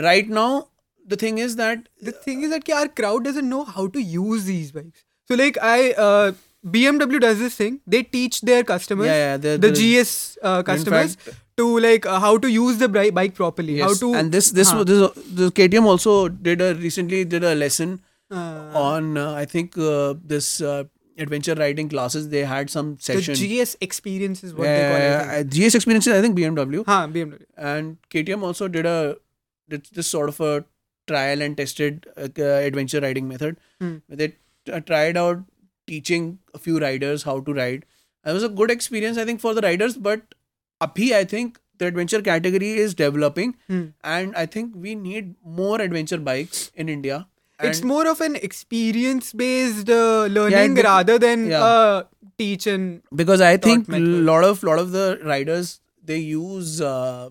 Right 0.08 0.30
now, 0.38 0.68
the 1.14 1.16
thing 1.16 1.38
is 1.44 1.56
that 1.56 1.88
the 2.10 2.12
thing 2.26 2.44
is 2.48 2.52
that 2.52 2.70
our 2.80 2.88
crowd 3.02 3.24
doesn't 3.30 3.50
know 3.58 3.64
how 3.66 3.88
to 3.98 4.06
use 4.16 4.46
these 4.54 4.72
bikes. 4.80 5.04
So 5.28 5.36
like 5.44 5.58
I 5.70 5.76
uh, 6.08 6.32
BMW 6.78 7.20
does 7.28 7.40
this 7.46 7.56
thing. 7.62 7.80
They 7.96 8.02
teach 8.18 8.42
their 8.42 8.64
customers, 8.74 9.12
the 9.48 9.72
GS 9.82 10.20
uh, 10.44 10.62
customers, 10.72 11.18
to 11.58 11.68
like 11.88 12.06
uh, 12.06 12.20
how 12.28 12.38
to 12.46 12.54
use 12.58 12.78
the 12.86 12.92
bike 13.00 13.34
properly. 13.42 13.78
Yes. 13.82 14.00
and 14.22 14.32
this 14.38 14.52
this, 14.62 14.76
huh. 14.78 14.84
this 14.92 15.02
the 15.42 15.50
KTM 15.62 15.92
also 15.96 16.16
did 16.50 16.62
a 16.70 16.74
recently 16.86 17.26
did 17.34 17.44
a 17.56 17.56
lesson 17.64 18.00
on 18.86 19.12
I 19.26 19.46
think 19.58 19.74
this 20.36 20.54
adventure 21.20 21.56
riding 21.56 21.90
classes, 21.90 22.30
they 22.30 22.44
had 22.46 22.70
some 22.70 22.98
session. 23.00 23.36
The 23.36 23.62
GS 23.64 23.76
experience 23.82 24.44
is 24.44 24.54
what 24.56 24.66
yeah, 24.66 24.78
they 24.78 25.02
call 25.32 25.36
it. 25.42 25.50
GS 25.50 25.76
experiences, 25.76 26.14
I 26.14 26.22
think 26.22 26.38
BMW. 26.38 26.86
Huh, 26.86 27.08
BMW. 27.08 27.42
And 27.58 27.98
KTM 28.10 28.42
also 28.44 28.68
did 28.68 28.86
a 28.86 29.16
did 29.70 29.86
this 29.94 30.08
sort 30.08 30.30
of 30.30 30.40
a 30.40 30.66
trial 31.08 31.42
and 31.42 31.56
tested 31.56 32.08
uh, 32.18 32.40
adventure 32.44 33.00
riding 33.02 33.28
method. 33.28 33.58
Hmm. 33.80 33.98
They 34.08 34.30
t- 34.30 34.72
uh, 34.72 34.80
tried 34.80 35.18
out 35.18 35.44
teaching 35.88 36.40
a 36.54 36.58
few 36.60 36.80
riders 36.80 37.24
how 37.24 37.40
to 37.42 37.54
ride. 37.54 37.86
It 38.26 38.34
was 38.34 38.44
a 38.44 38.50
good 38.50 38.70
experience, 38.72 39.18
I 39.18 39.26
think, 39.26 39.40
for 39.42 39.54
the 39.54 39.62
riders. 39.62 39.98
But 39.98 40.34
abhi, 40.82 41.12
I 41.14 41.24
think 41.24 41.60
the 41.78 41.86
adventure 41.88 42.22
category 42.22 42.72
is 42.86 42.94
developing, 42.96 43.56
hmm. 43.68 43.84
and 44.04 44.36
I 44.36 44.46
think 44.46 44.74
we 44.76 44.96
need 44.96 45.36
more 45.62 45.82
adventure 45.82 46.18
bikes 46.30 46.72
in 46.76 46.88
India 46.90 47.28
it's 47.68 47.84
more 47.84 48.08
of 48.08 48.22
an 48.22 48.36
experience 48.38 49.34
based 49.34 49.90
uh, 49.90 50.26
learning 50.26 50.78
yeah, 50.78 50.84
rather 50.84 51.20
than 51.20 51.48
yeah. 51.50 51.64
uh, 51.64 52.04
teach 52.38 52.68
and 52.68 53.02
because 53.14 53.42
i 53.42 53.58
think 53.58 53.88
a 53.90 54.00
lot 54.00 54.44
of 54.44 54.64
lot 54.64 54.80
of 54.80 54.92
the 54.92 55.20
riders 55.24 55.80
they 56.04 56.18
use 56.18 56.80
uh, 56.82 57.30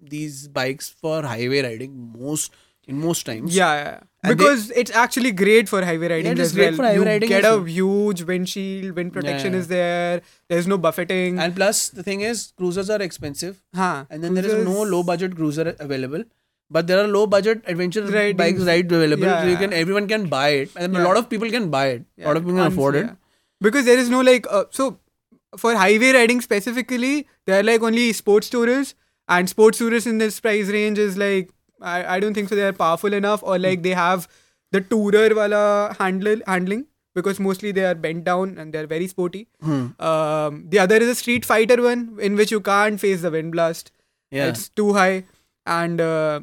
these 0.00 0.48
bikes 0.48 0.88
for 0.90 1.22
highway 1.22 1.62
riding 1.62 1.94
most 2.18 2.52
in 2.86 3.00
most 3.00 3.24
times 3.26 3.54
yeah, 3.54 3.74
yeah. 3.74 4.00
because 4.32 4.68
they, 4.68 4.76
it's 4.76 4.90
actually 4.90 5.30
great 5.32 5.68
for 5.68 5.84
highway 5.84 6.08
riding 6.08 6.36
yeah, 6.36 6.42
as 6.42 6.56
well 6.56 6.72
you 6.96 7.20
get 7.28 7.44
a 7.44 7.56
well. 7.56 7.64
huge 7.64 8.22
windshield 8.22 8.96
wind 8.96 9.12
protection 9.12 9.54
is 9.54 9.68
there 9.68 10.22
there's 10.48 10.66
no 10.66 10.78
buffeting 10.78 11.38
and 11.38 11.54
plus 11.54 11.88
the 11.90 12.02
thing 12.02 12.22
is 12.22 12.52
cruisers 12.56 12.88
are 12.90 13.02
expensive 13.02 13.62
huh. 13.74 14.06
and 14.10 14.24
then 14.24 14.32
cruisers. 14.32 14.52
there 14.52 14.60
is 14.62 14.66
no 14.68 14.82
low 14.82 15.02
budget 15.02 15.36
cruiser 15.36 15.76
available 15.78 16.24
but 16.70 16.86
there 16.86 17.00
are 17.02 17.08
low 17.16 17.26
budget 17.26 17.62
adventure 17.66 18.02
Riding. 18.04 18.36
bikes 18.36 18.60
right 18.70 18.84
available 19.00 19.24
yeah, 19.26 19.42
so 19.42 19.48
you 19.48 19.56
can 19.56 19.72
everyone 19.72 20.08
can 20.08 20.26
buy 20.28 20.48
it 20.64 20.70
and 20.76 20.94
yeah. 20.94 21.02
a 21.02 21.04
lot 21.04 21.16
of 21.16 21.28
people 21.28 21.50
can 21.50 21.70
buy 21.70 21.86
it 21.98 22.04
yeah, 22.16 22.26
a 22.26 22.26
lot 22.28 22.36
of 22.36 22.44
people 22.44 22.58
can 22.58 22.66
afford 22.72 22.94
it 22.94 23.10
because 23.60 23.84
there 23.84 23.98
is 23.98 24.08
no 24.10 24.20
like 24.20 24.46
uh, 24.50 24.64
so 24.70 24.98
for 25.56 25.74
highway 25.76 26.10
riding 26.16 26.40
specifically 26.40 27.26
there 27.46 27.60
are 27.60 27.62
like 27.62 27.82
only 27.82 28.12
sports 28.12 28.50
tourists 28.50 28.94
and 29.28 29.48
sports 29.48 29.78
tourists 29.78 30.06
in 30.14 30.18
this 30.18 30.38
price 30.40 30.68
range 30.68 30.98
is 30.98 31.16
like 31.16 31.50
I, 31.80 32.16
I 32.16 32.20
don't 32.20 32.34
think 32.34 32.48
so 32.48 32.54
they 32.56 32.64
are 32.66 32.72
powerful 32.72 33.12
enough 33.12 33.42
or 33.42 33.58
like 33.58 33.82
they 33.82 33.94
have 34.00 34.28
the 34.72 34.80
tourer 34.80 35.34
wala 35.34 35.96
handle 35.98 36.40
handling 36.46 36.86
because 37.14 37.40
mostly 37.40 37.72
they 37.72 37.84
are 37.84 37.94
bent 37.94 38.22
down 38.24 38.58
and 38.58 38.72
they're 38.72 38.86
very 38.86 39.08
sporty. 39.08 39.48
Hmm. 39.60 39.86
Um, 40.08 40.66
the 40.68 40.78
other 40.78 40.96
is 40.96 41.08
a 41.08 41.14
street 41.16 41.44
fighter 41.44 41.80
one 41.82 42.16
in 42.20 42.36
which 42.36 42.52
you 42.52 42.60
can't 42.60 43.00
face 43.00 43.22
the 43.22 43.30
wind 43.30 43.50
blast. 43.50 43.90
Yeah. 44.30 44.46
It's 44.46 44.68
too 44.68 44.92
high 44.92 45.24
and 45.66 46.00
uh, 46.00 46.40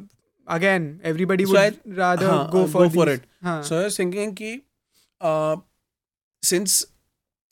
again 0.48 1.00
everybody 1.04 1.46
would 1.46 1.58
I, 1.58 1.74
rather 1.86 2.28
uh-huh, 2.28 2.42
uh, 2.44 2.48
go, 2.48 2.68
for, 2.68 2.80
go 2.84 2.90
for 2.90 3.10
it 3.10 3.24
huh. 3.44 3.64
so 3.64 3.80
i 3.80 3.84
was 3.86 3.98
thinking 3.98 4.36
ki, 4.36 4.64
uh, 5.22 5.58
since 6.44 6.86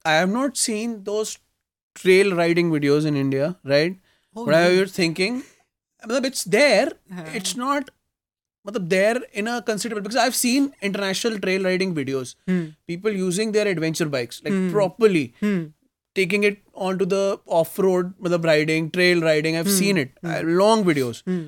i 0.06 0.14
have 0.14 0.30
not 0.30 0.58
seen 0.58 1.04
those 1.04 1.38
trail 1.96 2.36
riding 2.36 2.72
videos 2.72 3.06
in 3.06 3.16
india 3.16 3.56
right 3.64 3.98
oh, 4.36 4.46
what 4.46 4.56
i 4.56 4.80
was 4.80 4.92
thinking 4.92 5.44
it's 6.10 6.44
there 6.44 6.92
it's 7.34 7.56
not 7.58 7.90
मतलब 8.68 8.82
there 8.90 9.18
in 9.40 9.48
a 9.52 9.60
considerable 9.68 10.02
because 10.02 10.18
I've 10.26 10.36
seen 10.40 10.70
international 10.84 11.38
trail 11.40 11.64
riding 11.64 11.96
videos. 11.96 12.30
People 12.50 13.16
using 13.18 13.52
their 13.54 13.68
adventure 13.68 14.06
bikes 14.14 14.42
like 14.46 14.72
properly 14.74 15.24
taking 16.20 16.46
it 16.50 16.60
onto 16.88 17.08
the 17.14 17.24
off 17.58 17.76
road 17.86 18.12
मतलब 18.24 18.46
riding 18.50 18.88
trail 18.98 19.24
riding 19.26 19.58
i've 19.62 19.70
hmm. 19.72 19.78
seen 19.80 20.00
it 20.04 20.14
hmm. 20.20 20.32
uh, 20.36 20.42
long 20.62 20.86
videos 20.90 21.20
hmm. 21.30 21.42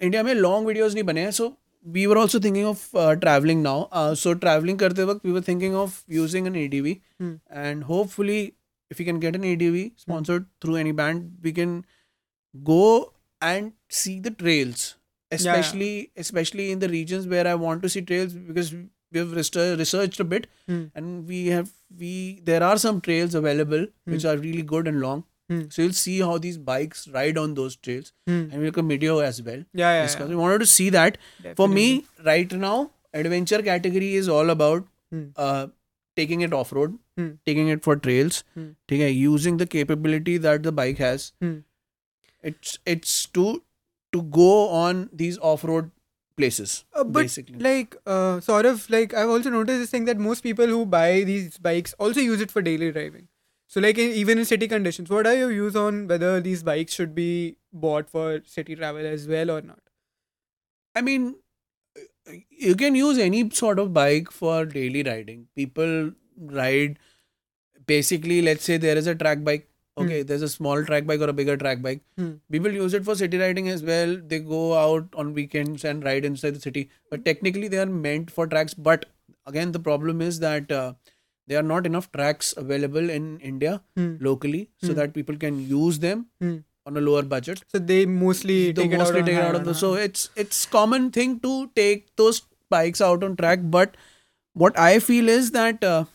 but 0.00 0.06
India 0.08 0.22
में 0.24 0.34
long 0.40 0.66
videos 0.72 0.94
नहीं 0.94 1.04
बने 1.04 1.20
हैं 1.20 1.30
so 1.38 1.48
we 1.96 2.04
were 2.10 2.18
also 2.20 2.38
thinking 2.44 2.64
of 2.68 2.80
uh, 2.94 3.14
traveling 3.24 3.60
now 3.66 3.76
uh, 3.92 4.14
so 4.22 4.34
traveling 4.44 4.78
करते 4.78 5.04
वक्त 5.10 5.24
we 5.28 5.34
were 5.36 5.42
thinking 5.48 5.76
of 5.82 5.98
using 6.20 6.46
an 6.52 6.56
ADV 6.62 6.94
Hmm. 7.20 7.34
and 7.66 7.84
hopefully 7.90 8.40
if 8.94 8.98
we 9.02 9.04
can 9.10 9.20
get 9.26 9.36
an 9.40 9.44
ADV 9.52 9.78
sponsored 10.06 10.48
through 10.64 10.76
any 10.80 10.92
band 11.02 11.28
we 11.48 11.52
can 11.60 11.76
go 12.72 13.12
and 13.40 13.72
see 13.88 14.18
the 14.26 14.30
trails 14.42 14.84
yeah. 15.30 15.36
especially 15.38 16.10
especially 16.16 16.70
in 16.72 16.78
the 16.84 16.88
regions 16.88 17.26
where 17.34 17.46
I 17.46 17.54
want 17.54 17.82
to 17.82 17.88
see 17.88 18.02
trails 18.02 18.32
because 18.50 18.72
we 18.74 19.18
have 19.20 19.32
research- 19.38 19.78
researched 19.78 20.20
a 20.20 20.24
bit 20.34 20.46
Hmm. 20.68 20.84
and 20.94 21.26
we 21.34 21.46
have 21.56 21.70
we 22.04 22.12
there 22.50 22.62
are 22.62 22.76
some 22.84 23.00
trails 23.08 23.34
available 23.34 23.86
which 24.04 24.24
are 24.24 24.36
really 24.36 24.62
good 24.74 24.88
and 24.92 25.00
long 25.06 25.24
Hmm. 25.51 25.63
So 25.75 25.81
you'll 25.81 25.97
see 26.01 26.15
how 26.27 26.35
these 26.43 26.57
bikes 26.67 27.07
ride 27.13 27.37
on 27.39 27.53
those 27.59 27.75
trails, 27.75 28.13
hmm. 28.25 28.39
and 28.39 28.53
we 28.57 28.67
make 28.69 28.77
a 28.81 28.83
video 28.91 29.15
as 29.29 29.41
well. 29.47 29.63
Yeah, 29.81 29.91
yeah. 29.97 30.15
yeah. 30.19 30.27
We 30.33 30.37
wanted 30.41 30.63
to 30.63 30.67
see 30.73 30.89
that. 30.97 31.17
Definitely. 31.39 31.61
For 31.61 31.69
me, 31.71 31.87
right 32.27 32.53
now, 32.61 32.77
adventure 33.23 33.59
category 33.69 34.11
is 34.19 34.29
all 34.35 34.53
about 34.53 34.85
hmm. 35.15 35.25
uh, 35.47 35.67
taking 36.21 36.39
it 36.47 36.53
off 36.61 36.71
road, 36.79 36.95
taking 37.47 37.67
it 37.75 37.83
for 37.89 37.97
trails, 38.07 38.39
taking 38.93 39.11
using 39.23 39.57
the 39.63 39.67
capability 39.79 40.37
that 40.47 40.63
the 40.69 40.75
bike 40.83 41.03
has. 41.07 41.27
It's 42.51 42.77
it's 42.95 43.17
to 43.39 43.49
to 44.17 44.21
go 44.39 44.49
on 44.83 45.01
these 45.25 45.41
off 45.51 45.65
road 45.73 45.91
places. 46.43 46.77
Uh, 46.93 47.03
but 47.03 47.25
basically. 47.29 47.59
like 47.69 47.99
uh, 48.15 48.39
sort 48.47 48.71
of 48.73 48.87
like 48.97 49.17
I've 49.23 49.35
also 49.35 49.53
noticed 49.57 49.83
this 49.85 49.93
thing 49.97 50.07
that 50.13 50.25
most 50.31 50.49
people 50.51 50.73
who 50.77 50.81
buy 50.97 51.07
these 51.33 51.59
bikes 51.71 51.99
also 52.05 52.27
use 52.29 52.47
it 52.47 52.57
for 52.57 52.65
daily 52.71 52.91
driving. 52.99 53.30
So, 53.73 53.79
like 53.83 53.97
in, 53.97 54.09
even 54.11 54.37
in 54.37 54.43
city 54.43 54.67
conditions, 54.67 55.09
what 55.09 55.25
are 55.25 55.33
your 55.33 55.47
views 55.47 55.77
on 55.77 56.05
whether 56.09 56.41
these 56.41 56.61
bikes 56.61 56.93
should 56.93 57.15
be 57.15 57.55
bought 57.71 58.09
for 58.09 58.41
city 58.45 58.75
travel 58.75 59.05
as 59.07 59.29
well 59.29 59.49
or 59.49 59.61
not? 59.61 59.79
I 60.93 60.99
mean, 61.01 61.35
you 62.49 62.75
can 62.75 62.95
use 62.95 63.17
any 63.17 63.49
sort 63.49 63.79
of 63.79 63.93
bike 63.93 64.29
for 64.29 64.65
daily 64.65 65.03
riding. 65.03 65.47
People 65.55 66.11
ride 66.37 66.99
basically. 67.87 68.41
Let's 68.41 68.65
say 68.65 68.75
there 68.75 68.97
is 68.97 69.07
a 69.07 69.15
track 69.15 69.45
bike. 69.45 69.69
Hmm. 69.95 70.03
Okay, 70.03 70.19
hmm. 70.19 70.25
there's 70.25 70.41
a 70.41 70.49
small 70.49 70.83
track 70.83 71.05
bike 71.05 71.21
or 71.21 71.29
a 71.29 71.37
bigger 71.39 71.55
track 71.55 71.81
bike. 71.81 72.01
Hmm. 72.17 72.31
People 72.51 72.73
use 72.73 72.93
it 72.93 73.05
for 73.05 73.15
city 73.15 73.37
riding 73.37 73.69
as 73.69 73.83
well. 73.83 74.17
They 74.33 74.39
go 74.39 74.73
out 74.73 75.07
on 75.15 75.33
weekends 75.33 75.85
and 75.85 76.03
ride 76.03 76.25
inside 76.25 76.55
the 76.55 76.65
city. 76.69 76.89
But 77.09 77.23
technically, 77.23 77.69
they 77.69 77.77
are 77.79 77.93
meant 78.05 78.31
for 78.31 78.47
tracks. 78.47 78.73
But 78.73 79.05
again, 79.45 79.71
the 79.71 79.79
problem 79.79 80.21
is 80.21 80.39
that. 80.41 80.69
Uh, 80.69 80.95
there 81.51 81.59
are 81.59 81.69
not 81.69 81.87
enough 81.89 82.09
tracks 82.17 82.53
available 82.63 83.07
in 83.15 83.25
India 83.51 83.71
hmm. 83.97 84.11
locally 84.27 84.61
so 84.83 84.87
hmm. 84.89 84.93
that 84.99 85.13
people 85.13 85.37
can 85.43 85.57
use 85.71 85.99
them 86.05 86.25
hmm. 86.39 86.55
on 86.85 86.97
a 87.01 87.01
lower 87.07 87.23
budget. 87.33 87.61
So 87.73 87.77
they 87.89 87.99
mostly 88.05 88.57
they 88.77 88.83
take 88.83 88.97
mostly 88.97 89.19
it 89.19 89.23
out, 89.23 89.27
take 89.31 89.35
it 89.39 89.43
out 89.47 89.55
of 89.59 89.65
the. 89.65 89.73
So 89.81 89.89
it's 90.05 90.29
it's 90.45 90.65
common 90.77 91.09
thing 91.19 91.37
to 91.47 91.55
take 91.81 92.07
those 92.23 92.41
bikes 92.77 93.01
out 93.09 93.25
on 93.29 93.35
track, 93.43 93.65
but 93.77 93.97
what 94.63 94.79
I 94.79 94.91
feel 95.09 95.27
is 95.35 95.51
that 95.59 95.83
uh, 95.83 96.05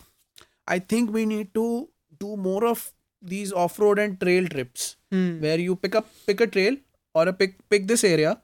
I 0.66 0.78
think 0.94 1.12
we 1.18 1.26
need 1.26 1.52
to 1.60 1.66
do 2.26 2.36
more 2.48 2.64
of 2.66 2.90
these 3.22 3.52
off-road 3.64 3.98
and 3.98 4.18
trail 4.20 4.46
trips 4.48 4.96
where 5.42 5.58
you 5.66 5.76
pick 5.84 5.94
up 6.00 6.08
pick 6.26 6.40
a 6.46 6.46
trail 6.56 6.74
or 7.14 7.28
a 7.28 7.32
pick 7.42 7.52
pick 7.74 7.86
this 7.92 8.04
area 8.14 8.34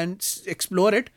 and 0.00 0.28
explore 0.58 0.92
it. 1.02 1.10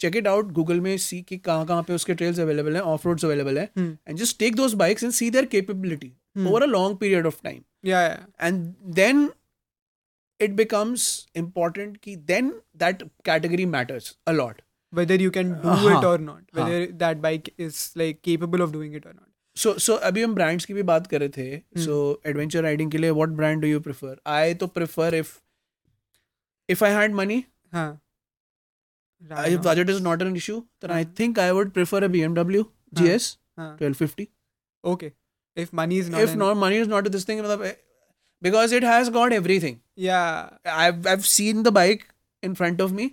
Check 0.00 0.16
it 0.16 0.26
out 0.28 0.50
Google 0.58 0.80
में 0.80 0.96
see 1.06 1.20
कि 1.28 1.36
कहाँ 1.48 1.64
कहाँ 1.66 1.82
पे 1.88 1.92
उसके 1.94 2.14
trails 2.20 2.38
available 2.40 2.74
हैं 2.76 2.80
off 2.92 3.06
roads 3.06 3.24
available 3.24 3.58
हैं 3.58 3.68
and 4.06 4.18
just 4.18 4.38
take 4.38 4.54
those 4.56 4.74
bikes 4.84 5.04
and 5.04 5.12
see 5.12 5.30
their 5.36 5.44
capability 5.56 6.12
over 6.48 6.62
a 6.62 6.66
long 6.76 6.96
period 6.98 7.26
of 7.26 7.40
time 7.44 7.62
and 7.92 8.62
then 9.00 9.28
it 10.42 10.50
becomes 10.62 11.06
important 11.36 11.96
कि 12.02 12.16
then 12.32 12.50
that 12.82 13.02
category 13.24 13.66
matters 13.76 14.16
a lot 14.34 14.60
whether 14.94 15.20
you 15.22 15.30
can 15.30 15.52
do 15.64 15.88
it 15.90 16.04
और 16.12 16.20
not 16.26 16.56
whether 16.58 16.90
that 17.04 17.16
bike 17.26 17.50
is 17.58 17.90
like 17.98 18.20
capable 18.24 18.62
of 18.62 18.70
doing 18.72 18.94
it 18.96 19.06
और 19.06 19.12
not 19.14 19.26
so 19.58 19.72
so 19.84 19.94
अभी 20.08 20.22
हम 20.22 20.34
brands 20.34 20.64
की 20.64 20.74
भी 20.74 20.82
बात 20.92 21.06
कर 21.12 21.20
रहे 21.20 21.28
थे 21.36 21.80
सो 21.84 21.98
एडवेंचर 22.26 22.62
राइडिंग 22.62 22.90
के 22.90 22.98
लिए 22.98 23.10
what 23.10 23.28
brand 23.40 23.60
do 23.62 23.68
you 23.68 23.80
prefer 23.88 24.16
I 24.36 24.54
तो 24.62 24.66
prefer 24.80 25.14
if 25.14 25.38
if 26.70 26.84
I 26.84 26.90
had 27.00 27.14
money 27.14 27.44
हाँ 27.72 27.88
Right 29.21 29.51
if 29.53 29.59
on. 29.59 29.63
budget 29.65 29.89
is 29.91 29.99
not 30.05 30.21
an 30.23 30.35
issue 30.37 30.55
then 30.81 30.91
I 30.91 31.03
हाँ. 31.03 31.15
think 31.15 31.37
I 31.39 31.51
would 31.57 31.73
prefer 31.73 31.99
a 32.05 32.09
BMW 32.15 32.63
GS 33.01 33.27
Huh. 33.59 33.67
1250 33.79 34.29
Okay. 34.83 35.11
If 35.63 35.71
money 35.79 35.97
is 36.03 36.09
not 36.13 36.21
if 36.27 36.31
an- 36.33 36.39
not 36.43 36.57
money 36.63 36.77
is 36.83 36.87
not 36.93 37.09
this 37.15 37.23
thing 37.29 37.39
मतलब, 37.43 37.65
eh, 37.65 37.73
because 38.41 38.71
it 38.79 38.83
has 38.91 39.09
got 39.17 39.35
everything 39.41 39.77
Yeah. 40.07 40.49
I've 40.85 41.07
I've 41.13 41.27
seen 41.33 41.63
the 41.67 41.73
bike 41.79 42.03
in 42.49 42.55
front 42.61 42.81
of 42.87 42.95
me 42.99 43.05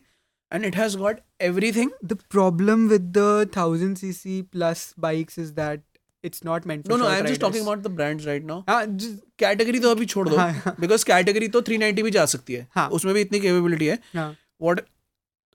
and 0.50 0.68
it 0.70 0.78
has 0.82 0.96
got 1.04 1.20
everything 1.50 1.90
The 2.12 2.16
problem 2.36 2.88
with 2.94 3.12
the 3.18 3.28
1000cc 3.52 4.38
plus 4.56 4.84
bikes 5.06 5.38
is 5.38 5.52
that 5.60 5.82
it's 6.28 6.42
not 6.46 6.66
meant 6.70 6.86
for 6.86 6.92
no 6.92 6.96
no 6.96 7.04
short 7.04 7.18
I'm 7.18 7.26
just 7.32 7.40
talking 7.42 7.60
riders. 7.60 7.68
about 7.72 7.82
the 7.88 7.92
brands 7.98 8.26
right 8.30 8.48
now 8.52 8.56
हाँ, 8.68 8.80
just, 9.02 9.20
category 9.38 9.80
तो 9.80 9.90
अभी 9.90 10.06
छोड़ 10.14 10.28
दो 10.28 10.36
हाँ, 10.36 10.52
हाँ। 10.52 10.74
Because 10.80 11.04
category 11.10 11.48
तो 11.58 11.60
390 11.68 12.02
भी 12.02 12.10
जा 12.16 12.24
सकती 12.32 12.54
है 12.54 12.66
हाँ। 12.74 12.88
उसमें 12.98 13.12
भी 13.14 13.20
इतनी 13.20 13.40
कैपेबिलिटी 13.40 13.86
है 13.86 13.98
हाँ. 14.16 14.30
What 14.62 14.80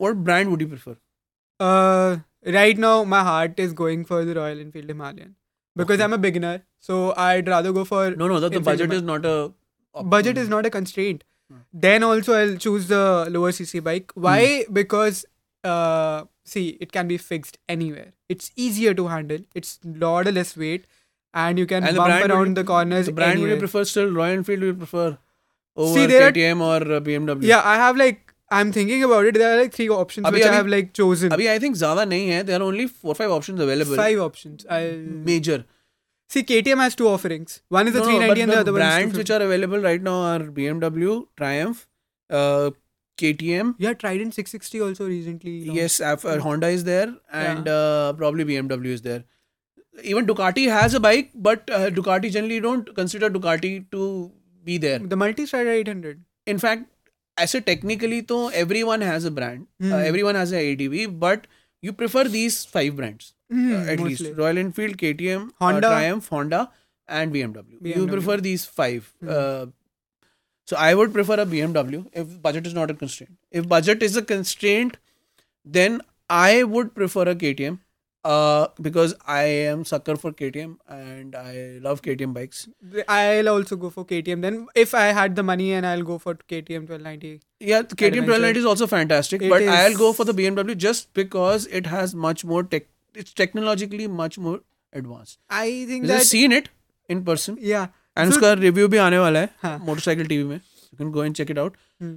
what 0.04 0.24
brand 0.28 0.50
would 0.52 0.62
you 0.66 0.72
prefer? 0.72 0.96
Uh, 1.68 2.16
right 2.58 2.78
now 2.86 2.96
my 3.14 3.22
heart 3.30 3.60
is 3.68 3.72
going 3.84 4.04
for 4.10 4.24
the 4.30 4.34
Royal 4.40 4.58
Enfield 4.66 4.86
Himalayan 4.92 5.32
because 5.76 5.96
okay. 5.98 6.04
I'm 6.04 6.14
a 6.18 6.18
beginner, 6.18 6.52
so 6.90 7.00
I'd 7.28 7.46
rather 7.54 7.70
go 7.80 7.84
for 7.94 8.04
no, 8.16 8.26
no. 8.34 8.40
That 8.44 8.52
the 8.58 8.62
budget 8.68 8.94
is 8.98 9.02
not 9.10 9.26
a 9.32 9.52
budget 10.16 10.38
is 10.38 10.48
not 10.54 10.64
a 10.70 10.70
constraint. 10.76 11.24
Hmm. 11.52 11.58
Then 11.86 12.02
also 12.10 12.32
I'll 12.40 12.56
choose 12.66 12.88
the 12.92 13.02
lower 13.38 13.50
CC 13.58 13.82
bike. 13.90 14.12
Hmm. 14.14 14.22
Why? 14.28 14.40
Hmm. 14.62 14.72
Because 14.78 15.20
uh, 15.64 16.24
see, 16.54 16.64
it 16.86 16.92
can 16.96 17.06
be 17.12 17.18
fixed 17.26 17.58
anywhere. 17.68 18.12
It's 18.30 18.50
easier 18.68 18.94
to 19.02 19.08
handle. 19.16 19.40
It's 19.62 19.78
lot 20.06 20.32
less 20.40 20.56
weight, 20.64 20.86
and 21.44 21.58
you 21.64 21.66
can 21.74 21.84
and 21.90 21.94
bump 22.04 22.14
the 22.22 22.32
around 22.34 22.54
you, 22.54 22.62
the 22.62 22.64
corners. 22.72 23.12
The 23.12 23.18
brand 23.20 23.32
anywhere. 23.38 23.50
would 23.52 23.56
you 23.60 23.66
prefer 23.68 23.84
still 23.92 24.10
Royal 24.22 24.40
Enfield? 24.40 24.60
Would 24.68 24.74
you 24.74 24.80
prefer 24.88 25.06
over 25.76 26.00
see, 26.00 26.06
KTM 26.24 26.62
are, 26.70 26.82
or 26.90 26.96
uh, 27.02 27.04
BMW? 27.08 27.42
Yeah, 27.56 27.60
I 27.74 27.76
have 27.82 27.96
like 28.06 28.29
I'm 28.58 28.72
thinking 28.72 29.02
about 29.04 29.26
it. 29.26 29.34
There 29.34 29.52
are 29.54 29.58
like 29.62 29.72
three 29.74 29.88
options 29.96 30.26
which 30.32 30.46
I 30.50 30.54
have 30.54 30.66
like 30.74 30.90
chosen 30.94 31.30
अभी 31.36 31.46
I 31.52 31.58
think 31.64 31.76
ज्यादा 31.84 32.04
नहीं 32.12 32.28
है 32.28 32.42
there 32.44 32.60
are 32.60 32.66
only 32.66 32.86
four 33.02 33.14
five 33.18 33.30
options 33.32 33.60
available 33.66 33.96
five 33.96 34.22
options 34.24 34.66
I 34.78 35.60
See, 36.32 36.40
KTM 36.48 36.80
has 36.84 36.94
two 36.98 37.06
offerings. 37.10 37.52
One 37.76 37.88
is 37.90 37.94
the 37.94 38.02
390 38.02 38.42
and 38.42 38.52
the, 38.52 38.58
other 38.64 38.72
one. 38.74 38.80
Brands 38.82 39.16
which 39.20 39.30
are 39.36 39.38
available 39.46 39.80
right 39.86 40.02
now 40.08 40.12
are 40.26 40.42
BMW, 40.58 41.14
Triumph, 41.40 41.80
uh, 42.40 42.66
KTM. 43.22 43.72
Yeah, 43.86 43.96
Trident 44.02 44.36
660 44.40 44.82
also 44.86 45.06
recently. 45.14 45.54
Yes, 45.78 45.96
uh, 46.12 46.36
Honda 46.44 46.68
is 46.76 46.84
there 46.90 47.08
and 47.40 47.72
uh, 47.72 48.06
probably 48.22 48.46
BMW 48.52 48.94
is 48.98 49.02
there. 49.08 49.18
Even 50.12 50.30
Ducati 50.30 50.66
has 50.76 50.94
a 51.00 51.02
bike, 51.08 51.32
but 51.48 51.74
uh, 51.80 51.84
Ducati 51.98 52.32
generally 52.38 52.60
don't 52.68 52.94
consider 53.00 53.32
Ducati 53.40 53.74
to 53.96 54.06
be 54.70 54.78
there. 54.86 55.00
The 55.16 55.20
multi-strider 55.26 55.76
800. 55.80 56.16
In 56.56 56.62
fact, 56.66 56.88
I 57.44 57.46
say 57.54 57.60
technically 57.70 58.20
to 58.32 58.38
everyone 58.62 59.06
has 59.08 59.26
a 59.30 59.32
brand, 59.40 59.66
uh, 59.68 59.86
hmm. 59.86 59.98
everyone 60.12 60.38
has 60.40 60.54
an 60.60 60.60
ATV, 60.60 61.08
but 61.24 61.46
you 61.88 61.92
prefer 62.04 62.24
these 62.36 62.56
5 62.76 62.96
brands 63.00 63.26
uh, 63.30 63.56
hmm, 63.56 63.72
at 63.74 64.04
mostly. 64.04 64.14
Least 64.14 64.40
Royal 64.42 64.62
Enfield, 64.62 64.98
KTM, 65.02 65.46
uh, 65.48 65.58
Honda, 65.64 65.92
Triumph, 65.94 66.30
Honda, 66.36 66.62
and 67.20 67.36
BMW. 67.36 67.94
You 67.94 68.06
prefer 68.16 68.38
these 68.48 68.64
5. 68.80 69.12
Hmm. 69.26 69.76
So 70.72 70.80
I 70.86 70.88
would 70.98 71.14
prefer 71.14 71.36
a 71.42 71.44
BMW 71.52 72.00
if 72.20 72.34
budget 72.42 72.66
is 72.72 72.74
not 72.74 72.90
a 72.92 72.94
constraint. 72.98 73.36
If 73.60 73.68
budget 73.74 74.04
is 74.08 74.18
a 74.20 74.22
constraint, 74.34 74.98
then 75.78 76.00
I 76.40 76.62
would 76.72 76.98
prefer 77.02 77.30
a 77.36 77.40
KTM 77.44 77.78
Uh, 78.23 78.67
because 78.81 79.13
I 79.27 79.41
am 79.71 79.85
sucker 79.85 80.15
for 80.15 80.31
KTM 80.31 80.69
and 80.89 81.35
I 81.35 81.77
love 81.81 82.01
KTM 82.01 82.33
bikes. 82.33 82.67
I'll 83.07 83.49
also 83.49 83.75
go 83.75 83.91
for 83.91 84.03
KTM. 84.03 84.41
Then, 84.41 84.65
if 84.73 84.95
I 84.95 85.03
had 85.17 85.35
the 85.35 85.43
money, 85.43 85.67
and 85.73 85.85
I'll 85.85 86.01
go 86.01 86.17
for 86.17 86.33
KTM 86.33 86.87
1290. 86.87 87.41
Yeah, 87.59 87.83
the 87.83 87.95
KTM 87.95 88.07
Adventure. 88.07 88.31
1290 88.31 88.59
is 88.61 88.65
also 88.65 88.87
fantastic, 88.87 89.43
It 89.43 89.49
but 89.51 89.61
I'll 89.75 89.97
go 89.99 90.09
is- 90.09 90.15
for 90.15 90.25
the 90.25 90.33
BMW 90.33 90.75
just 90.85 91.13
because 91.13 91.67
it 91.67 91.85
has 91.85 92.15
much 92.15 92.43
more 92.53 92.63
tech. 92.63 92.87
It's 93.13 93.31
technologically 93.43 94.07
much 94.07 94.39
more 94.39 94.61
advanced. 94.91 95.37
I 95.51 95.67
think 95.91 96.01
We've 96.01 96.07
that 96.07 96.17
just 96.23 96.31
seen 96.31 96.51
it 96.51 96.69
in 97.07 97.23
person, 97.29 97.59
yeah. 97.61 97.87
and 98.15 98.33
So- 98.33 98.37
उसका 98.39 98.53
review 98.63 98.87
भी 98.87 98.97
आने 98.97 99.19
वाला 99.19 99.39
है 99.39 99.49
हाँ. 99.61 99.77
Motorcycle 99.91 100.27
TV 100.27 100.43
में. 100.43 100.59
You 100.59 100.97
can 101.03 101.13
go 101.19 101.27
and 101.27 101.37
check 101.41 101.53
it 101.55 101.61
out, 101.65 101.77
Hmm. 102.01 102.15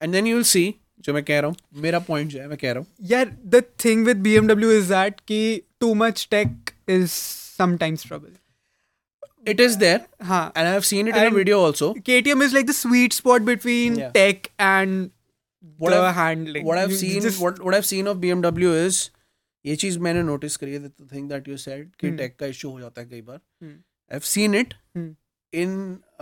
and 0.00 0.18
then 0.18 0.28
you 0.32 0.40
will 0.40 0.48
see. 0.56 0.66
जो 1.05 1.13
मैं 1.13 1.23
कह 1.23 1.39
रहा 1.39 1.51
हूँ 1.51 1.81
मेरा 1.83 1.99
पॉइंट 2.09 2.29
जो 2.31 2.39
है 2.41 2.47
मैं 2.47 2.57
कह 2.63 2.71
रहा 2.71 2.83
हूँ 2.83 3.07
यार 3.11 3.33
the 3.55 3.61
thing 3.85 4.05
with 4.05 4.17
B 4.27 4.33
M W 4.41 4.71
is 4.79 4.87
that 4.91 5.19
कि 5.27 5.39
too 5.81 5.93
much 6.03 6.27
tech 6.31 6.69
is 6.99 7.09
sometimes 7.09 8.07
trouble 8.07 8.35
it 9.51 9.61
is 9.63 9.75
there 9.81 9.99
huh. 10.29 10.39
and 10.41 10.67
i've 10.71 10.83
seen 10.87 11.07
it 11.11 11.15
and 11.19 11.27
in 11.27 11.35
a 11.35 11.35
video 11.35 11.59
also 11.67 11.87
ktm 12.09 12.41
is 12.47 12.51
like 12.55 12.65
the 12.69 12.73
sweet 12.79 13.15
spot 13.19 13.45
between 13.45 13.95
yeah. 13.99 14.11
tech 14.17 14.43
and 14.65 14.99
what 15.85 15.93
the 15.95 16.01
I've, 16.01 16.11
handling 16.17 16.67
what 16.67 16.81
i've 16.81 16.93
you 16.95 16.99
seen 16.99 17.23
just... 17.27 17.41
what, 17.45 17.57
what 17.67 17.77
i've 17.77 17.87
seen 17.91 18.09
of 18.11 18.19
bmw 18.25 18.73
is 18.81 18.99
ये 19.69 19.75
चीज 19.85 19.97
मैंने 20.07 20.21
notice 20.27 20.55
करी 20.63 20.71
है 20.73 20.79
the 20.83 20.89
thing 21.13 21.27
that 21.29 21.47
you 21.47 21.55
said 21.63 21.89
कि 22.03 22.09
tech 22.21 22.35
का 22.39 22.45
issue 22.53 22.69
हो 22.75 22.79
जाता 22.79 23.01
है 23.01 23.07
कई 23.15 23.21
बार 23.31 23.39
I 23.65 23.73
have 24.13 24.21
seen 24.35 24.55
it 24.61 24.73
in 25.63 25.75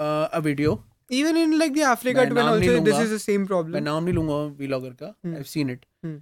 a 0.08 0.40
video 0.48 0.74
a 1.09 1.15
video. 1.15 1.19
even 1.21 1.37
in 1.43 1.59
like 1.63 1.75
the 1.79 1.85
Africa 1.91 2.21
मैं 2.21 2.29
twin 2.31 2.39
नाम 2.43 2.59
नहीं 2.61 2.69
also 2.71 2.85
this 2.85 2.95
लूंगा। 2.95 3.03
is 3.07 3.11
the 3.15 3.23
same 3.25 3.41
मैं 3.41 3.49
problem. 3.53 3.83
नाम 3.85 4.05
नहीं 4.05 4.15
लूंगा 4.15 4.39
व्लॉगर 4.61 4.93
का 5.03 5.15
Hmm. 5.27 5.37
I've 5.41 5.51
seen 5.55 5.73
it. 5.75 5.87
Hmm. 6.07 6.17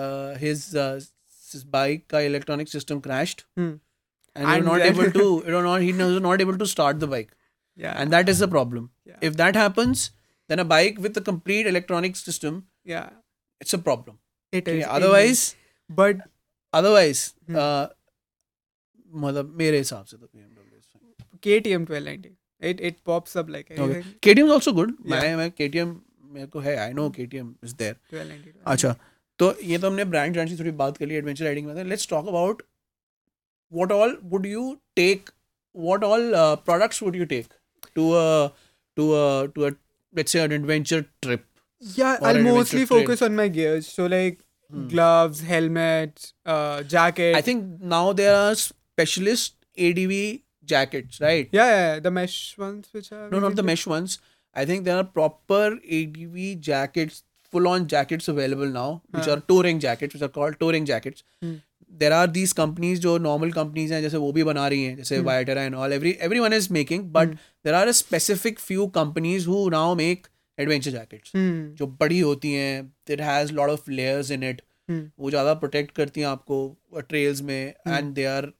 Uh, 0.00 0.34
his 0.44 0.64
uh, 0.86 1.00
his 1.52 1.64
bike 1.76 2.02
का 2.14 2.20
electronic 2.30 2.68
system 2.74 3.00
crashed 3.06 3.44
Hmm. 3.60 3.70
and, 3.70 4.46
he 4.46 4.46
was 4.46 4.56
And 4.56 4.66
not 4.70 4.82
then- 4.84 4.94
able 4.94 5.12
to 5.18 5.28
he 5.46 5.54
was 5.56 5.64
not 5.68 5.86
he 5.88 5.92
was 6.00 6.20
not 6.28 6.44
able 6.46 6.58
to 6.64 6.68
start 6.72 7.00
the 7.04 7.10
bike 7.14 7.30
Yeah. 7.86 7.94
and 8.02 8.16
that 8.16 8.28
is 8.34 8.42
the 8.44 8.48
problem. 8.56 8.90
yeah. 9.12 9.16
If 9.30 9.38
that 9.42 9.56
happens, 9.62 10.04
then 10.52 10.62
a 10.64 10.66
bike 10.74 11.00
with 11.06 11.16
a 11.22 11.24
complete 11.30 11.70
electronic 11.72 12.20
system 12.20 12.60
yeah. 12.94 13.08
it's 13.64 13.78
a 13.78 13.82
problem. 13.88 14.18
It 14.58 14.68
is. 14.74 14.76
Okay, 14.76 14.90
otherwise 14.98 15.42
but 16.02 16.22
otherwise 16.80 17.24
Hmm. 17.50 17.58
uh, 17.64 17.86
मतलब 19.24 19.52
मेरे 19.58 19.78
हिसाब 19.78 20.04
से 20.06 20.16
तो 20.16 20.26
BMW 20.26 20.78
is 20.78 20.86
fine. 20.94 21.38
KTM 21.46 21.86
1290. 21.90 22.36
it 22.71 22.81
it 22.91 22.99
pops 23.09 23.39
up 23.41 23.49
like 23.55 23.71
okay. 23.85 24.01
KTM 24.27 24.47
is 24.51 24.53
also 24.57 24.73
good 24.79 24.93
yeah. 24.95 25.21
मैं 25.21 25.35
मैं 25.41 25.49
KTM 25.59 25.93
मेरे 26.37 26.47
को 26.55 26.59
है 26.67 26.75
I 26.85 26.93
know 26.99 27.07
KTM 27.17 27.49
is 27.67 27.75
there 27.81 27.97
1292 28.13 28.63
अच्छा 28.75 28.93
तो 29.41 29.49
ये 29.69 29.77
तो 29.77 29.87
हमने 29.89 30.03
ब्रांड 30.15 30.33
ब्रांड 30.33 30.49
की 30.49 30.57
थोड़ी 30.59 30.71
बात 30.81 30.97
कर 30.97 31.05
ली 31.11 31.15
एडवेंचर 31.15 31.45
राइडिंग 31.45 31.67
में 31.67 31.83
let's 31.93 32.07
talk 32.15 32.27
about 32.35 32.63
what 33.77 33.91
all 33.97 34.11
would 34.31 34.43
you 34.47 34.63
take 34.99 35.29
what 35.85 36.03
all 36.07 36.27
uh, 36.41 36.55
products 36.67 36.99
would 37.05 37.15
you 37.21 37.25
take 37.29 37.55
to 37.99 38.03
a 38.19 38.27
to 38.99 39.07
a 39.19 39.23
to 39.55 39.65
a 39.69 39.71
let's 40.19 40.35
say 40.35 40.43
an 40.43 40.53
adventure 40.57 40.99
trip 41.25 41.41
yeah 42.01 42.27
i'll 42.29 42.39
mostly 42.47 42.83
focus 42.91 43.23
trip. 43.23 43.25
on 43.27 43.39
my 43.39 43.47
gears 43.57 43.89
so 43.95 44.07
like 44.13 44.37
hmm. 44.37 44.85
gloves 44.93 45.41
helmet 45.49 46.23
uh, 46.55 46.77
jacket 46.95 47.39
i 47.39 47.43
think 47.47 47.65
now 47.95 48.03
there 48.21 48.37
are 48.37 48.55
specialist 48.65 49.57
adv 49.89 50.15
jackets, 50.65 51.21
right? 51.21 51.47
Yeah, 51.51 51.67
yeah, 51.75 51.99
the 51.99 52.11
mesh 52.11 52.57
ones 52.57 52.89
which 52.91 53.11
are 53.11 53.29
no, 53.29 53.39
not 53.39 53.55
the 53.55 53.63
mesh 53.63 53.85
ones. 53.87 54.17
I 54.53 54.65
think 54.65 54.85
there 54.85 54.97
are 54.97 55.03
proper 55.03 55.77
ADV 55.99 56.59
jackets, 56.61 57.23
full-on 57.51 57.87
jackets 57.87 58.27
available 58.27 58.67
now, 58.67 59.01
which 59.11 59.27
are 59.27 59.39
touring 59.41 59.79
jackets, 59.79 60.13
which 60.13 60.21
are 60.23 60.33
called 60.39 60.59
touring 60.59 60.85
jackets. 60.93 61.23
There 61.99 62.11
are 62.11 62.27
these 62.27 62.51
companies 62.53 62.99
जो 62.99 63.17
normal 63.17 63.51
companies 63.51 63.91
हैं 63.93 64.01
जैसे 64.01 64.17
वो 64.17 64.31
भी 64.37 64.43
बना 64.43 64.67
रही 64.67 64.83
हैं 64.83 64.95
जैसे 64.97 65.19
वाइटर 65.27 65.57
and 65.57 65.75
all 65.81 65.93
every 65.93 66.11
every 66.27 66.39
one 66.39 66.53
is 66.53 66.67
making 66.77 67.03
but 67.11 67.35
there 67.65 67.73
are 67.73 67.87
a 67.87 67.91
specific 67.99 68.59
few 68.59 68.87
companies 68.97 69.47
who 69.47 69.57
now 69.69 69.93
make 69.95 70.27
adventure 70.59 70.91
jackets 70.91 71.31
जो 71.79 71.87
बड़ी 72.01 72.19
होती 72.19 72.51
हैं 72.53 72.83
there 73.07 73.21
has 73.21 73.51
lot 73.59 73.69
of 73.69 73.89
layers 73.89 74.31
in 74.31 74.43
it 74.49 74.61
वो 74.91 75.29
ज़्यादा 75.29 75.53
प्रोटेक्ट 75.63 75.91
करती 75.95 76.21
हैं 76.21 76.27
आपको 76.27 76.59
ट्रेल्स 77.09 77.41
में 77.51 77.59
and 77.87 78.13
they 78.15 78.25
are 78.35 78.51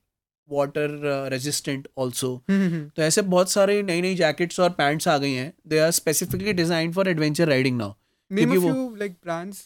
water 0.51 0.89
resistant 1.31 1.87
also 1.97 2.31
तो 2.49 3.01
ऐसे 3.03 3.21
बहुत 3.33 3.51
सारे 3.51 3.81
नई 3.83 4.01
नई 4.01 4.15
जैकेट्स 4.15 4.59
और 4.59 4.69
पैंट्स 4.81 5.07
आ 5.07 5.17
गई 5.17 5.31
हैं 5.33 5.51
they 5.67 5.79
are 5.79 5.91
specifically 6.01 6.53
design 6.61 6.91
for 6.93 7.09
adventure 7.09 7.47
riding 7.49 7.77
now 7.77 7.91
क्योंकि 8.33 8.57
वो 8.57 8.73
like 8.99 9.13
brands 9.23 9.63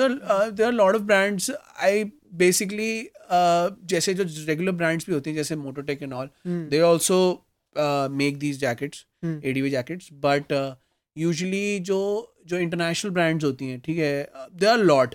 there 0.00 0.18
are 0.66 0.72
lot 0.72 0.94
of 0.94 1.00
brands 1.12 1.50
I 1.88 2.04
basically 2.44 2.90
जैसे 3.94 4.14
जो 4.14 4.24
रेगुलर 4.46 4.72
ब्रांड्स 4.82 5.06
भी 5.08 5.14
होती 5.14 5.30
हैं 5.30 5.36
जैसे 5.36 5.56
Mototech 5.56 6.02
and 6.02 6.12
all 6.12 6.28
they 6.70 6.80
also 6.92 7.18
make 8.22 8.38
these 8.38 8.58
jackets 8.60 9.04
A 9.24 9.52
D 9.52 9.60
V 9.62 9.70
jackets 9.70 10.08
but 10.24 10.52
usually 11.18 11.78
जो 11.90 11.98
जो 12.48 12.58
इंटरनेशनल 12.58 13.10
ब्रांड्स 13.12 13.44
होती 13.44 13.68
हैं 13.68 13.80
ठीक 13.84 13.98
है 13.98 14.28
they 14.60 14.66
are 14.66 14.78
lot 14.84 15.14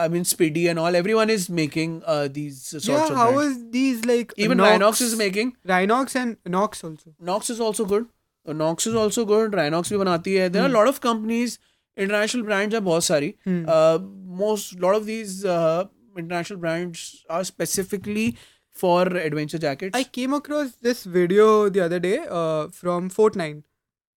I 0.00 0.08
mean, 0.08 0.24
Speedy 0.24 0.66
and 0.68 0.78
all. 0.78 0.96
Everyone 0.96 1.30
is 1.30 1.48
making 1.60 2.02
uh, 2.06 2.28
these 2.30 2.62
sorts 2.62 2.88
yeah, 2.88 3.02
of. 3.04 3.10
Yeah, 3.10 3.16
how 3.16 3.32
brands. 3.32 3.56
is 3.58 3.70
these 3.70 4.04
like 4.04 4.32
even 4.36 4.58
Knox, 4.58 4.72
Rhinox 4.72 5.00
is 5.08 5.16
making 5.22 5.54
Rhinox 5.72 6.16
and 6.22 6.36
Knox 6.46 6.82
also. 6.84 7.14
Knox 7.20 7.50
is 7.56 7.60
also 7.60 7.84
good. 7.94 8.08
Knox 8.46 8.86
uh, 8.86 8.90
is 8.90 8.96
also 9.04 9.24
good. 9.32 9.52
Rhinox 9.60 9.92
भी 9.94 9.98
बनाती 10.04 10.34
है. 10.38 10.50
There 10.52 10.62
hmm. 10.62 10.68
are 10.68 10.74
a 10.74 10.78
lot 10.78 10.88
of 10.94 11.00
companies. 11.08 11.58
International 11.96 12.44
brands 12.46 12.74
are 12.78 12.80
बहुत 12.86 13.04
सारी. 13.10 13.34
Hmm. 13.48 13.58
Uh, 13.74 13.98
most 14.42 14.80
lot 14.86 14.94
of 15.00 15.06
these 15.10 15.36
uh, 15.56 15.84
international 16.16 16.58
brands 16.60 17.02
are 17.28 17.44
specifically 17.50 18.28
for 18.82 19.00
adventure 19.02 19.58
jackets. 19.66 19.96
I 19.98 20.02
came 20.18 20.32
across 20.38 20.72
this 20.88 21.04
video 21.18 21.50
the 21.68 21.80
other 21.88 21.98
day 22.06 22.16
uh, 22.42 22.62
from 22.78 23.10
Fortnite. 23.18 23.62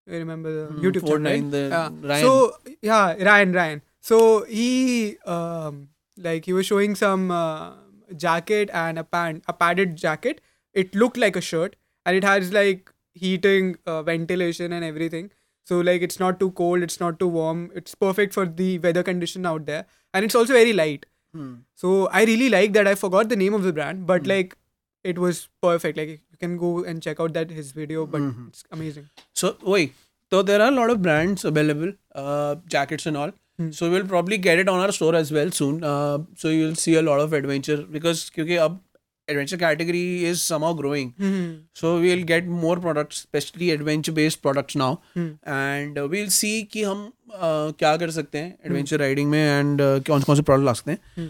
I 0.08 0.16
remember 0.20 0.50
the 0.52 0.64
mm, 0.74 0.80
YouTube 0.84 1.06
Fortnite, 1.08 1.50
channel. 1.52 1.76
Right? 1.90 2.00
The 2.02 2.08
Ryan. 2.08 2.22
So 2.24 2.56
yeah, 2.92 3.24
Ryan, 3.30 3.52
Ryan. 3.60 3.82
So 4.08 4.44
he 4.44 5.16
um, 5.34 5.88
like 6.24 6.44
he 6.44 6.52
was 6.52 6.66
showing 6.72 6.94
some 6.94 7.30
uh, 7.30 7.70
jacket 8.14 8.68
and 8.74 8.98
a 8.98 9.04
pant, 9.16 9.42
a 9.48 9.52
padded 9.54 9.96
jacket. 9.96 10.42
It 10.74 10.94
looked 11.02 11.16
like 11.22 11.36
a 11.40 11.44
shirt, 11.50 11.76
and 12.04 12.16
it 12.18 12.24
has 12.30 12.50
like 12.56 12.90
heating, 13.22 13.70
uh, 13.92 14.02
ventilation, 14.08 14.74
and 14.80 14.84
everything. 14.88 15.30
So 15.70 15.78
like 15.88 16.02
it's 16.08 16.20
not 16.24 16.38
too 16.42 16.50
cold, 16.60 16.82
it's 16.88 17.00
not 17.04 17.18
too 17.22 17.28
warm. 17.38 17.62
It's 17.82 17.94
perfect 18.04 18.34
for 18.38 18.44
the 18.60 18.68
weather 18.86 19.02
condition 19.08 19.46
out 19.54 19.64
there, 19.72 19.86
and 20.12 20.26
it's 20.28 20.36
also 20.42 20.58
very 20.58 20.74
light. 20.82 21.06
Hmm. 21.38 21.54
So 21.84 21.92
I 22.08 22.24
really 22.32 22.48
like 22.56 22.74
that. 22.76 22.86
I 22.86 22.94
forgot 23.06 23.30
the 23.30 23.36
name 23.44 23.54
of 23.54 23.62
the 23.68 23.72
brand, 23.80 24.04
but 24.12 24.26
hmm. 24.26 24.30
like 24.34 24.54
it 25.14 25.18
was 25.26 25.40
perfect. 25.68 25.96
Like 26.02 26.10
you 26.12 26.42
can 26.44 26.58
go 26.64 26.74
and 26.92 27.00
check 27.08 27.20
out 27.28 27.32
that 27.38 27.56
his 27.62 27.72
video, 27.80 28.04
but 28.04 28.20
mm-hmm. 28.26 28.48
it's 28.52 28.64
amazing. 28.80 29.08
So 29.44 29.56
wait, 29.76 29.94
so 30.36 30.42
there 30.52 30.60
are 30.60 30.68
a 30.68 30.78
lot 30.82 30.90
of 30.96 31.00
brands 31.10 31.42
available, 31.54 31.94
uh, 32.26 32.54
jackets 32.76 33.06
and 33.14 33.20
all. 33.24 33.32
Hmm. 33.59 33.71
So 33.77 33.89
we'll 33.91 34.05
probably 34.11 34.37
get 34.43 34.59
it 34.59 34.69
on 34.73 34.79
our 34.83 34.91
store 34.97 35.15
as 35.15 35.31
well 35.37 35.49
soon. 35.55 35.83
Uh, 35.83 36.19
so 36.43 36.49
you'll 36.57 36.75
see 36.83 36.93
a 36.95 37.01
lot 37.07 37.19
of 37.23 37.33
adventure 37.39 37.77
because 37.97 38.29
क्योंकि 38.35 38.55
अब 38.67 38.79
adventure 39.31 39.57
category 39.63 40.03
is 40.27 40.41
somehow 40.41 40.69
growing. 40.77 41.09
So 41.81 41.89
we'll 42.03 42.23
get 42.29 42.47
more 42.61 42.77
products, 42.85 43.17
especially 43.25 43.67
adventure 43.73 44.13
based 44.19 44.41
products 44.45 44.77
now, 44.81 44.89
Hmm. 45.17 45.27
and 45.55 45.99
uh, 46.03 46.07
we'll 46.13 46.31
see 46.37 46.53
कि 46.71 46.83
हम 46.83 47.03
uh, 47.33 47.73
क्या 47.83 47.95
कर 48.03 48.11
सकते 48.19 48.37
हैं 48.37 48.57
adventure 48.69 48.99
riding 49.03 49.29
में 49.35 49.41
and 49.59 49.83
uh, 49.87 50.07
कौन 50.07 50.23
कौन 50.29 50.35
से 50.35 50.43
product 50.49 50.65
ला 50.65 50.73
सकते 50.79 50.91
हैं. 50.91 50.99
Hmm. 51.19 51.29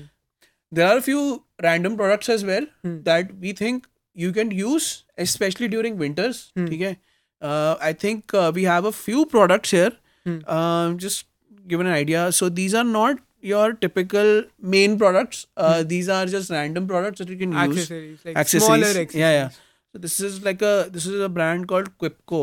There 0.78 0.88
are 0.92 0.98
a 1.02 1.06
few 1.10 1.26
random 1.68 1.98
products 2.04 2.30
as 2.38 2.46
well 2.52 2.70
Hmm. 2.88 2.96
that 3.10 3.34
we 3.46 3.54
think 3.62 3.90
you 4.26 4.32
can 4.40 4.54
use, 4.62 4.88
especially 5.28 5.72
during 5.76 5.98
winters. 6.06 6.42
Hmm. 6.58 6.70
ठीक 6.70 6.82
है? 6.82 6.96
Uh, 7.42 7.76
I 7.90 7.92
think 8.06 8.38
uh, 8.44 8.52
we 8.60 8.64
have 8.70 8.88
a 8.94 8.94
few 9.02 9.26
products 9.36 9.76
here. 9.80 9.92
Hmm. 10.28 10.40
Um, 10.60 10.98
just 11.08 11.26
given 11.69 11.87
an 11.87 11.93
idea. 12.01 12.33
So 12.33 12.49
these 12.49 12.75
are 12.75 12.85
not 12.85 13.19
your 13.41 13.73
typical 13.75 14.33
main 14.61 14.99
products. 14.99 15.47
Uh, 15.57 15.81
hmm. 15.83 15.89
These 15.89 16.09
are 16.09 16.27
just 16.27 16.51
random 16.51 16.87
products 16.89 17.19
that 17.19 17.29
you 17.29 17.37
can 17.37 17.55
accessories, 17.63 18.11
use. 18.11 18.25
Like 18.25 18.37
accessories, 18.37 18.69
like 18.69 18.81
smaller 18.81 18.87
accessories. 18.87 19.15
Yeah, 19.15 19.31
yeah. 19.33 19.49
So 19.93 19.99
this 20.07 20.19
is 20.29 20.45
like 20.45 20.63
a 20.71 20.75
this 20.99 21.07
is 21.07 21.21
a 21.29 21.29
brand 21.29 21.69
called 21.73 21.91
Quipco. 21.99 22.43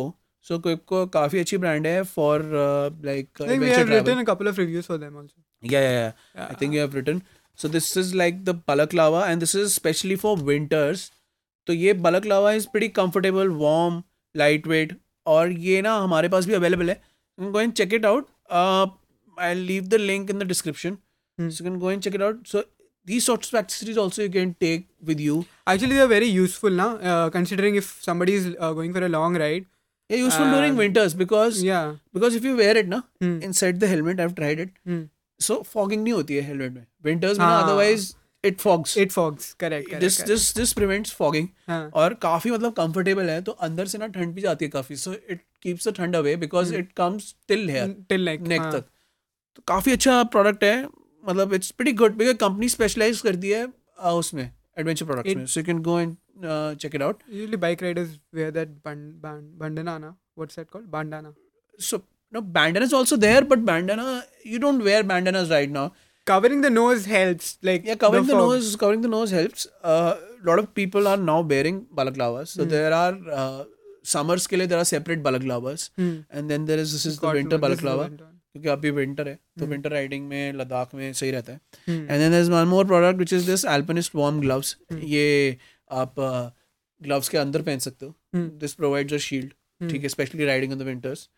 So 0.49 0.59
Quipco 0.59 1.01
काफी 1.17 1.39
अच्छी 1.39 1.59
brand 1.65 1.85
है 1.91 1.97
for 2.15 2.35
uh, 2.67 2.89
like. 3.09 3.31
I 3.45 3.47
think 3.51 3.67
we 3.67 3.75
have 3.75 3.87
travel. 3.87 3.95
written 3.97 4.23
a 4.25 4.25
couple 4.31 4.51
of 4.53 4.61
reviews 4.63 4.91
for 4.93 4.97
them 5.05 5.15
also. 5.21 5.35
Yeah, 5.73 5.87
yeah, 5.89 5.91
yeah. 5.97 6.11
yeah. 6.39 6.47
I 6.49 6.59
think 6.61 6.73
you 6.79 6.85
have 6.85 6.95
written. 6.99 7.23
So 7.63 7.67
this 7.71 7.89
is 8.01 8.13
like 8.23 8.37
the 8.45 8.53
balaklava, 8.71 9.23
and 9.31 9.41
this 9.45 9.53
is 9.63 9.75
specially 9.83 10.21
for 10.25 10.35
winters. 10.51 11.09
तो 11.67 11.73
ये 11.79 11.93
balaklava 12.05 12.53
is 12.59 12.63
pretty 12.75 12.89
comfortable, 12.99 13.51
warm, 13.65 13.97
lightweight, 14.41 14.93
और 15.33 15.51
ये 15.67 15.81
ना 15.87 15.95
हमारे 16.05 16.29
पास 16.35 16.45
भी 16.45 16.53
available 16.61 16.89
है. 16.95 16.99
go 17.57 17.63
and 17.65 17.75
check 17.77 17.93
it 17.99 18.05
out. 18.11 18.27
Uh, 18.61 18.87
I'll 19.37 19.55
leave 19.57 19.89
the 19.89 19.97
link 19.97 20.29
in 20.29 20.39
the 20.39 20.45
description. 20.45 20.99
Hmm. 21.37 21.49
So 21.49 21.63
you 21.63 21.69
can 21.69 21.79
go 21.79 21.87
and 21.89 22.01
check 22.03 22.15
it 22.15 22.21
out. 22.21 22.39
So 22.47 22.63
these 23.05 23.25
sorts 23.25 23.49
of 23.49 23.55
accessories 23.55 23.97
also 23.97 24.23
you 24.23 24.29
can 24.29 24.53
take 24.55 24.87
with 25.03 25.19
you. 25.19 25.45
Actually, 25.67 25.95
they're 25.95 26.07
very 26.07 26.27
useful 26.27 26.69
now. 26.69 26.97
Uh, 26.97 27.29
considering 27.29 27.75
if 27.75 27.99
somebody 28.03 28.33
is 28.35 28.55
uh, 28.59 28.73
going 28.73 28.93
for 28.93 29.05
a 29.05 29.09
long 29.09 29.37
ride. 29.37 29.65
Yeah, 30.09 30.17
useful 30.17 30.43
um, 30.45 30.51
during 30.51 30.75
winters 30.75 31.13
because 31.13 31.63
yeah 31.63 31.93
because 32.13 32.35
if 32.35 32.43
you 32.43 32.57
wear 32.57 32.75
it 32.79 32.89
na 32.93 33.03
hmm. 33.25 33.35
inside 33.49 33.79
the 33.79 33.87
helmet, 33.87 34.19
I've 34.19 34.33
tried 34.35 34.59
it. 34.59 34.69
Hmm. 34.85 35.03
So 35.45 35.63
fogging 35.75 36.03
नहीं 36.05 36.13
hoti 36.17 36.39
hai 36.39 36.47
helmet 36.49 36.73
mein. 36.73 36.87
Winters 37.09 37.39
mein 37.41 37.47
ah. 37.51 37.61
otherwise 37.67 38.15
it 38.43 38.47
It 38.55 38.61
fogs. 38.61 38.95
It 38.97 38.97
Correct. 38.97 38.99
It 38.99 39.11
fogs 39.13 39.53
correct 39.59 39.91
this 40.03 40.19
this 40.27 40.53
this 40.57 40.71
prevents 40.73 41.11
fogging 41.15 41.47
और 42.03 42.13
काफी 42.21 42.51
मतलब 42.51 42.73
comfortable 42.79 43.29
है 43.29 43.41
तो 43.41 43.51
अंदर 43.67 43.85
से 43.93 43.97
ना 43.97 44.07
ठंड 44.17 44.33
भी 44.35 44.41
जाती 44.41 44.65
है 44.65 44.71
काफी 44.71 44.95
सो 45.03 45.13
इट 45.13 45.41
कीप्स 45.63 45.87
द 45.87 45.93
ठंड 45.95 46.15
away 46.15 46.35
because 46.43 46.73
it 46.73 46.91
comes 46.97 47.33
till 47.47 47.69
here 47.69 47.95
till 48.09 48.25
neck 48.29 48.41
neck 48.47 48.61
तक 48.75 48.85
तो 49.55 49.63
काफ़ी 49.67 49.91
अच्छा 49.91 50.21
प्रोडक्ट 50.35 50.63
है 50.63 50.83
मतलब 51.29 51.53
it's 51.53 51.73
very 51.79 51.91
good 52.03 52.17
because 52.17 52.35
company 52.43 52.69
specialise 52.75 53.21
करती 53.21 53.49
है 53.49 53.65
uh, 53.65 54.13
उसमें 54.19 54.43
एडवेंचर 54.79 55.05
प्रोडक्ट 55.05 55.35
में 55.37 55.45
so 55.45 55.59
you 55.59 55.65
can 55.65 55.81
go 55.91 55.99
and 55.99 56.15
check 56.81 56.93
it 56.97 57.01
out. 57.05 57.17
Usually 57.37 57.57
bike 57.63 57.81
riders 57.85 58.13
wear 58.37 58.45
that 58.53 58.69
band, 58.85 59.01
band, 59.25 59.41
bandana. 59.63 60.07
What's 60.41 60.57
that 60.59 60.69
called? 60.75 60.85
Bandana. 60.93 61.31
So 61.87 61.99
no, 62.37 62.41
bandana 62.55 62.87
is 62.89 62.95
also 62.99 63.17
there, 63.25 63.41
but 63.51 63.65
bandana 63.67 64.05
you 64.53 64.61
don't 64.63 64.85
wear 64.87 65.03
bandanas 65.11 65.51
right 65.55 65.75
now. 65.75 65.83
Covering 66.31 66.63
the 66.65 66.71
nose 66.77 67.05
helps. 67.11 67.51
Like 67.69 67.85
yeah, 67.91 67.99
covering 68.05 68.25
the, 68.31 68.39
the 68.39 68.41
nose, 68.45 68.71
covering 68.85 69.03
the 69.05 69.11
nose 69.15 69.35
helps. 69.39 69.67
A 69.67 69.93
uh, 69.97 70.15
lot 70.51 70.63
of 70.63 70.71
people 70.81 71.11
are 71.13 71.19
now 71.27 71.37
wearing 71.53 71.79
balaklavas. 72.01 72.55
So 72.57 72.61
mm. 72.63 72.73
there 72.77 72.97
are. 73.03 73.43
Uh, 73.43 73.69
summers 74.11 74.45
के 74.51 74.55
लिए 74.55 74.67
there 74.67 74.77
are 74.77 74.83
separate 74.89 75.19
balaclavas 75.23 75.81
and 75.99 76.47
then 76.49 76.63
there 76.65 76.79
is 76.79 76.91
this 76.91 77.05
is 77.07 77.17
the 77.23 77.33
winter 77.33 77.57
balaclava 77.65 78.07
क्योंकि 78.53 78.69
अभी 78.69 78.89
winter 78.91 79.27
है 79.27 79.37
तो 79.59 79.65
winter 79.65 79.87
hmm. 79.89 79.95
Riding 79.95 80.27
में 80.29 80.53
लद्दाख 80.53 80.93
में 80.95 81.11
सही 81.19 81.31
रहता 81.31 81.53
है 81.53 81.95
and 81.99 82.11
then 82.21 82.33
is 82.41 82.49
one 82.49 82.67
more 82.67 82.85
product 82.85 83.19
which 83.19 83.33
is 83.33 83.45
this 83.49 83.63
Alpinist 83.75 84.15
warm 84.15 84.39
gloves 84.41 84.75
ये 85.13 85.25
आप 86.03 86.15
ग्लव्स 87.03 87.29
के 87.29 87.37
अंदर 87.37 87.61
पहन 87.67 87.79
सकते 87.85 88.05
हो 88.05 88.39
दिस 88.63 88.73
प्रोवाइड्स 88.81 89.13
अ 89.13 89.17
शील्ड 89.27 89.89
ठीक 89.91 90.01
है 90.03 90.09
specially 90.15 90.45
riding 90.45 90.71
in 90.71 90.79
the 90.79 90.87
winters 90.91 91.29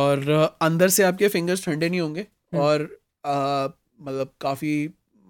और 0.00 0.28
अंदर 0.62 0.88
से 0.96 1.02
आपके 1.02 1.28
फिंगर्स 1.28 1.64
ठंडे 1.66 1.88
नहीं 1.88 2.00
होंगे 2.00 2.20
हम्म। 2.20 2.62
और 2.64 2.82
मतलब 2.82 4.34
काफ़ी 4.40 4.72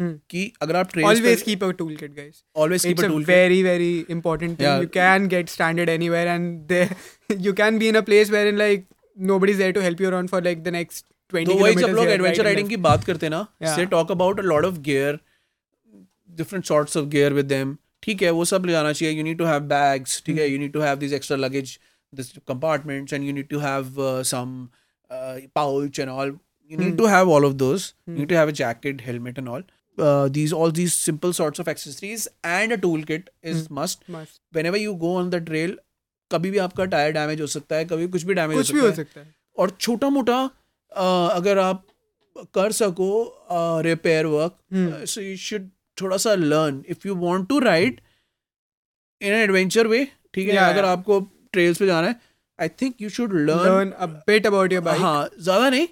Hmm. 0.00 0.12
कि 0.30 0.42
अगर 0.62 0.76
आप 0.76 0.90
trace 0.92 1.04
always 1.06 1.42
keep 1.46 1.64
a 1.64 1.70
tool 1.80 1.96
kit 2.02 2.12
guys 2.18 2.42
always 2.64 2.84
keep 2.90 3.00
a 3.00 3.06
tool 3.06 3.24
very 3.30 3.62
very 3.62 3.88
important 4.14 4.60
thing 4.60 4.82
you 4.82 4.86
can 4.94 5.26
get 5.32 5.48
standard 5.54 5.88
anywhere 5.94 6.28
and 6.28 6.70
you 7.46 7.52
can 7.58 7.78
be 7.82 7.88
in 7.88 7.94
a 7.94 8.00
place 8.06 8.30
where 8.34 8.46
in 8.52 8.56
like 8.60 8.86
nobody 9.32 9.52
is 9.52 9.58
there 9.58 9.72
to 9.76 9.80
help 9.86 10.00
you 10.00 10.06
around 10.10 10.30
for 10.36 10.42
like 10.44 10.62
the 10.62 10.68
next 10.76 11.06
20 11.36 11.78
जब 11.80 11.88
लोग 11.96 12.08
adventure 12.14 12.44
riding 12.44 12.68
की 12.68 12.76
बात 12.86 13.04
करते 13.10 13.28
ना 13.34 13.42
से 13.74 13.84
talk 13.96 14.10
about 14.16 14.40
a 14.40 14.42
lot 14.52 14.64
of 14.70 14.78
gear 14.88 15.18
different 16.40 16.64
sorts 16.70 16.96
of 17.02 17.08
gear 17.16 17.32
with 17.40 17.46
them 17.52 17.76
ठीक 18.02 18.22
है 18.22 18.30
वो 18.40 18.44
सब 18.54 18.64
ले 18.66 18.72
जाना 18.78 18.92
चाहिए 19.00 19.14
you 19.16 19.24
need 19.28 19.38
to 19.38 19.44
have 19.52 19.66
bags 19.74 20.22
ठीक 20.26 20.38
है 20.44 20.48
you 20.50 20.58
need 20.64 20.72
to 20.72 20.80
have 20.88 20.98
this 21.04 21.12
extra 21.20 21.36
luggage 21.44 21.78
this 22.22 22.32
compartments 22.54 23.12
and 23.18 23.24
you 23.24 23.32
need 23.40 23.48
to 23.48 23.58
have 23.66 23.92
some 24.32 24.60
pouch 25.60 26.00
and 26.00 26.08
all 26.14 26.36
you 26.72 26.78
need 26.78 26.96
to 26.98 27.06
have 27.16 27.32
all 27.32 27.44
of 27.44 27.52
those 27.66 27.94
you 28.08 28.14
need 28.16 28.28
to 28.28 28.34
have 28.42 28.48
a 28.48 28.56
jacket 28.64 29.02
helmet 29.10 29.38
and 29.38 29.48
all 29.56 29.64
uh, 29.98 30.28
these 30.30 30.52
all 30.52 30.70
these 30.70 30.94
simple 30.94 31.32
sorts 31.32 31.58
of 31.58 31.68
accessories 31.68 32.26
and 32.44 32.72
a 32.72 32.78
tool 32.78 33.02
kit 33.02 33.30
is 33.42 33.62
mm. 33.66 33.70
must. 33.80 34.08
must 34.08 34.40
whenever 34.52 34.76
you 34.76 34.94
go 34.94 35.14
on 35.22 35.30
the 35.36 35.40
trail 35.52 35.76
कभी 36.32 36.50
भी 36.50 36.58
आपका 36.64 36.84
tyre 36.90 37.12
damage 37.12 37.40
हो 37.40 37.46
सकता 37.52 37.76
है 37.76 37.84
कभी 37.92 38.06
कुछ 38.08 38.22
भी 38.24 38.34
damage 38.38 38.70
हो, 38.74 38.80
हो 38.80 38.92
सकता 38.96 39.20
है 39.20 39.28
और 39.58 39.70
छोटा 39.80 40.08
मोटा 40.16 40.38
uh, 40.44 41.30
अगर 41.30 41.58
आप 41.58 41.82
कर 42.54 42.72
सको 42.72 43.08
repair 43.84 44.26
work 44.34 44.56
so 45.12 45.20
you 45.20 45.36
should 45.46 45.68
थोड़ा 46.00 46.16
सा 46.24 46.34
learn 46.34 46.82
if 46.90 47.06
you 47.06 47.14
want 47.24 47.48
to 47.48 47.58
ride 47.60 48.00
in 49.22 49.32
an 49.32 49.38
adventure 49.40 49.86
way 49.86 50.04
ठीक 50.34 50.48
है 50.48 50.56
अगर 50.56 50.84
आपको 50.94 51.20
ट्रेल्स 51.52 51.78
पे 51.78 51.86
जाना 51.86 52.08
है 52.08 52.20
I 52.60 52.68
think 52.82 53.02
you 53.02 53.08
should 53.16 53.34
learn 53.50 53.90
a 53.90 54.06
bit 54.26 54.46
about 54.46 54.72
your 54.72 54.82
bike 54.82 55.00
हाँ 55.00 55.28
ज़्यादा 55.40 55.70
नहीं 55.70 55.88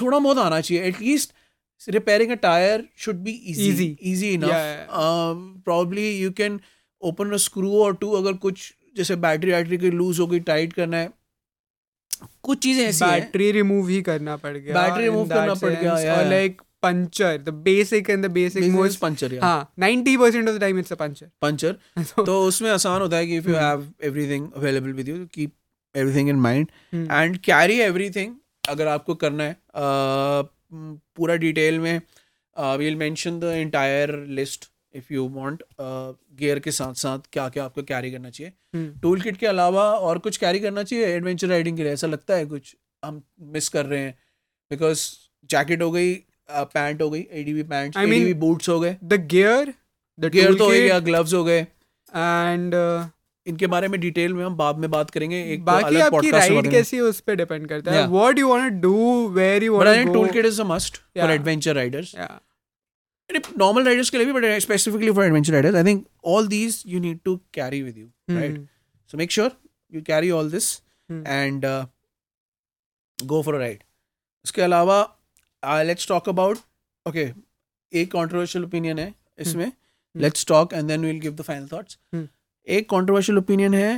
थोड़ा 0.00 0.18
बहुत 0.18 0.38
आना 0.44 0.60
चाहिए 0.60 0.82
at least 0.88 1.32
repairing 1.90 2.30
a 2.32 2.36
tire 2.36 2.84
should 2.94 3.24
be 3.24 3.32
easy 3.50 3.62
easy, 3.64 3.98
easy 4.00 4.34
enough 4.34 4.50
yeah, 4.50 4.84
yeah. 4.86 4.90
Um, 4.92 5.62
probably 5.64 6.12
you 6.12 6.30
can 6.30 6.60
open 7.00 7.32
a 7.32 7.38
screw 7.38 7.72
or 7.86 7.94
two 7.94 8.12
अगर 8.16 8.32
कुछ 8.44 8.72
जैसे 8.96 9.16
बैटरी 9.16 9.50
वैटरी 9.52 9.78
की 9.78 9.90
लूज 9.90 10.18
हो 10.20 10.26
गई 10.26 10.40
टाइट 10.50 10.72
करना 10.72 10.96
है 10.96 11.10
कुछ 12.42 12.58
चीजें 12.62 12.84
ऐसी 12.88 13.04
बैटरी 13.04 13.50
रिमूव 13.52 13.88
ही 13.88 14.00
करना 14.10 14.36
पड़ 14.44 14.56
गया 14.56 14.82
बैटरी 14.82 15.04
रिमूव 15.04 15.28
करना 15.28 15.54
पड़ 15.62 15.70
गया 15.72 15.94
और 16.16 16.24
like 16.28 16.60
puncture 16.82 17.38
the 17.46 17.54
basic 17.66 18.10
and 18.10 18.24
the 18.26 18.30
basic 18.32 18.64
most 18.72 18.98
puncture 19.00 19.34
हां 19.42 19.60
90% 19.82 20.48
of 20.48 20.54
the 20.56 20.60
time 20.60 20.78
it's 20.78 20.92
a 20.92 20.96
puncture 21.02 21.30
puncture 21.42 21.76
तो 22.26 22.38
उसमें 22.48 22.70
आसान 22.70 23.00
होता 23.02 23.16
है 23.16 23.26
कि 23.26 23.36
if 23.36 23.48
you 23.48 23.54
have 23.56 23.86
everything 24.04 24.48
available 24.56 24.92
with 24.92 25.08
you 25.08 25.24
keep 25.34 25.52
everything 25.96 26.28
in 26.28 26.36
mind 26.48 26.66
and 26.94 27.36
carry 27.44 27.78
everything 27.80 28.34
अगर 28.68 28.86
आपको 28.88 29.14
करना 29.24 29.44
है 29.44 29.56
uh, 29.78 30.46
हम्म, 30.72 30.98
पूरा 31.16 31.34
डिटेल 31.46 31.78
में 31.80 32.00
we'll 32.78 32.96
mention 33.02 33.38
the 33.40 33.44
entire 33.60 34.14
list 34.38 34.68
if 34.96 35.12
you 35.14 35.26
want 35.34 35.62
gear 35.80 36.58
के 36.66 36.70
साथ 36.78 36.94
साथ 37.02 37.18
क्या 37.32 37.48
क्या 37.54 37.64
आपको 37.64 37.82
कैरी 37.90 38.10
करना 38.10 38.30
चाहिए 38.30 38.52
टूल 39.02 39.12
हम्म। 39.12 39.24
किट 39.24 39.36
के 39.42 39.46
अलावा 39.46 39.84
और 40.08 40.18
कुछ 40.26 40.36
कैरी 40.44 40.60
करना 40.64 40.82
चाहिए 40.90 41.04
एडवेंचर 41.16 41.48
राइडिंग 41.54 41.76
के 41.76 41.82
लिए 41.82 41.92
ऐसा 41.92 42.06
लगता 42.16 42.34
है 42.40 42.46
कुछ 42.54 42.74
हम 43.04 43.22
मिस 43.56 43.68
कर 43.76 43.86
रहे 43.92 44.00
हैं 44.00 44.12
बिकॉज 44.70 45.06
जैकेट 45.54 45.82
हो 45.82 45.90
गई 45.90 46.14
पैंट 46.50 46.96
uh, 46.96 47.02
हो 47.02 47.10
गई 47.10 47.24
A 47.32 47.42
D 47.44 47.54
B 47.54 47.62
pant 47.72 48.34
boots 48.44 48.68
हो 48.68 48.78
गए 48.80 48.96
द 49.14 49.20
गियर 49.34 49.72
द 50.20 50.30
गियर 50.36 50.54
तो 50.54 50.64
हो 50.64 50.70
गया 50.70 50.98
ग्लव्स 51.08 51.34
हो 51.34 51.42
गए 51.44 51.60
एंड 51.62 52.74
इनके 53.48 53.66
बारे 53.74 53.88
में 53.88 53.98
डिटेल 54.00 54.34
में 54.34 54.44
हम 54.44 54.56
बाद 54.56 54.76
में 54.78 54.90
बात 54.90 55.10
करेंगे 55.10 55.42
एक 55.54 55.60
तो 55.60 55.64
बाकी 55.64 55.94
तो 55.96 56.02
आपकी 56.04 56.30
राइड 56.30 56.70
कैसी 56.70 56.96
है 56.96 57.02
उस 57.02 57.20
पे 57.28 57.36
डिपेंड 57.36 57.66
करता 57.68 57.92
है 57.92 58.06
what 58.08 58.38
you 58.38 58.48
want 58.48 58.72
to 58.82 58.88
do 58.88 59.28
where 59.38 59.64
you 59.64 59.76
want 59.76 60.06
to 60.06 60.12
tool 60.14 60.30
kit 60.36 60.46
is 60.46 60.60
a 60.60 60.64
must 60.74 60.96
for 61.18 61.30
adventure 61.32 61.74
riders 61.76 62.14
या 62.14 62.28
नॉर्मल 63.58 63.84
राइडर्स 63.84 64.10
के 64.10 64.16
लिए 64.18 64.26
भी 64.26 64.32
but 64.32 64.44
specifically 64.64 65.10
for 65.18 65.24
adventure 65.24 65.52
riders 65.52 65.74
I 65.76 65.84
think 65.84 66.04
all 66.32 66.48
these 66.48 66.82
you 66.86 67.00
need 67.00 67.18
to 67.24 67.36
carry 67.54 67.82
with 67.82 67.98
you 67.98 68.06
right 68.38 68.60
so 69.12 69.18
make 69.18 69.30
sure 69.38 69.50
you 69.94 70.02
carry 70.10 70.30
all 70.40 70.50
this 70.50 70.70
and 71.12 71.66
go 73.32 73.42
for 73.42 73.54
a 73.54 73.58
ride 73.58 73.82
इसके 74.44 74.62
अलावा 74.62 75.00
I 75.74 75.84
let's 75.86 76.06
talk 76.08 76.28
about 76.28 76.58
okay 77.08 77.30
एक 78.00 78.10
controversial 78.12 78.64
opinion 78.64 78.98
है 78.98 79.08
hmm. 79.08 79.40
इसमें 79.46 79.72
let's 80.26 80.44
talk 80.46 80.72
and 80.74 80.88
then 80.88 81.00
we 81.00 81.06
will 81.10 81.20
give 81.20 81.34
the 81.34 81.42
final 81.50 81.66
thoughts 81.72 81.98
एक 82.76 82.88
controversial 82.90 83.38
opinion 83.38 83.74
है 83.74 83.90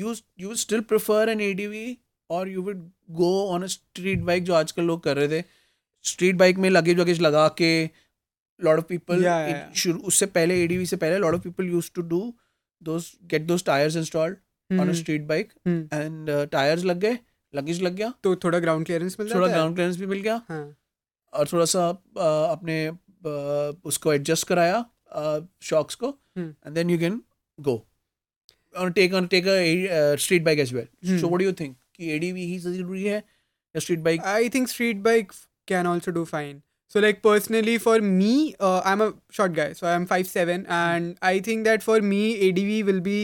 you 0.00 0.14
you 0.40 0.54
still 0.64 0.80
prefer 0.92 1.28
an 1.28 1.40
A 1.40 1.96
और 2.30 2.48
you 2.48 2.62
would 2.62 2.82
go 3.16 3.30
on 3.54 3.62
a 3.62 3.66
street 3.74 4.20
bike 4.28 4.44
जो 4.44 4.54
आजकल 4.54 4.82
लोग 4.84 5.02
कर 5.04 5.16
रहे 5.16 5.28
थे 5.40 5.44
स्ट्रीट 6.10 6.36
बाइक 6.36 6.58
में 6.58 6.68
लगेज 6.70 6.98
वगेज 6.98 7.20
लगा 7.20 7.48
के 7.58 7.68
लॉट 8.64 8.78
ऑफ 8.78 8.84
पीपल 8.88 9.24
शुरू 9.76 9.98
उससे 10.12 10.26
पहले 10.36 10.62
एडीवी 10.62 10.86
से 10.86 10.96
पहले 10.96 11.18
lot 11.18 11.34
of 11.34 11.42
people 11.42 11.66
use 11.74 11.90
to 11.94 12.02
do 12.14 12.32
those 12.86 13.04
get 13.32 13.44
those 13.48 13.62
tires 13.66 13.96
installed 13.98 14.38
mm 14.76 14.88
street 15.00 15.26
bike 15.26 15.52
and 15.66 16.30
tyres 16.52 16.84
लग 16.90 16.96
गए 17.00 17.18
लगेज 17.54 17.82
लग 17.82 17.94
गया 17.96 18.12
तो 18.22 18.34
थोड़ा 18.44 18.58
ग्राउंड 18.64 18.86
क्लियरेंस 18.86 19.16
मिल 19.20 19.30
थोड़ा 19.34 19.48
ग्राउंड 19.52 19.74
क्लियरेंस 19.74 19.98
भी 19.98 20.06
मिल 20.12 20.20
गया 20.22 20.40
हाँ। 20.48 20.74
और 21.32 21.48
थोड़ा 21.52 21.64
सा 21.74 21.88
uh, 21.98 22.50
अपने 22.56 22.78
uh, 22.88 23.74
उसको 23.92 24.12
एडजस्ट 24.12 24.46
कराया 24.48 24.84
shocks 25.60 25.94
ko 26.02 26.10
hmm. 26.36 26.52
and 26.62 26.74
then 26.80 26.88
you 26.94 26.98
can 27.04 27.22
go 27.60 27.76
on 28.76 28.92
take 28.92 29.12
on 29.20 29.28
take 29.28 29.46
a 29.54 29.64
uh, 30.00 30.16
street 30.16 30.44
bike 30.48 30.58
as 30.66 30.72
well 30.72 30.86
hmm. 31.04 31.18
so 31.22 31.28
what 31.28 31.38
do 31.44 31.48
you 31.48 31.52
think 31.62 31.76
कि 31.96 32.10
एडीवी 32.12 32.44
ही 32.50 32.58
जरूरी 32.58 33.02
है 33.04 33.16
या 33.76 33.80
street 33.80 33.98
bike 34.04 34.20
I 34.26 34.48
think 34.54 34.68
street 34.68 34.96
bike 35.06 35.32
can 35.68 35.86
also 35.86 36.10
do 36.18 36.24
fine 36.32 36.60
So 36.92 37.00
like 37.02 37.20
personally 37.24 37.74
for 37.82 37.92
me, 38.06 38.30
uh, 38.68 38.80
I'm 38.88 39.02
a 39.02 39.08
short 39.36 39.52
guy, 39.58 39.66
so 39.76 39.86
I'm 39.90 40.02
five 40.08 40.26
seven, 40.30 40.64
and 40.78 41.22
I 41.28 41.30
think 41.46 41.62
that 41.68 41.84
for 41.84 41.94
me 42.08 42.18
ADV 42.48 42.70
will 42.88 42.98
be 43.06 43.14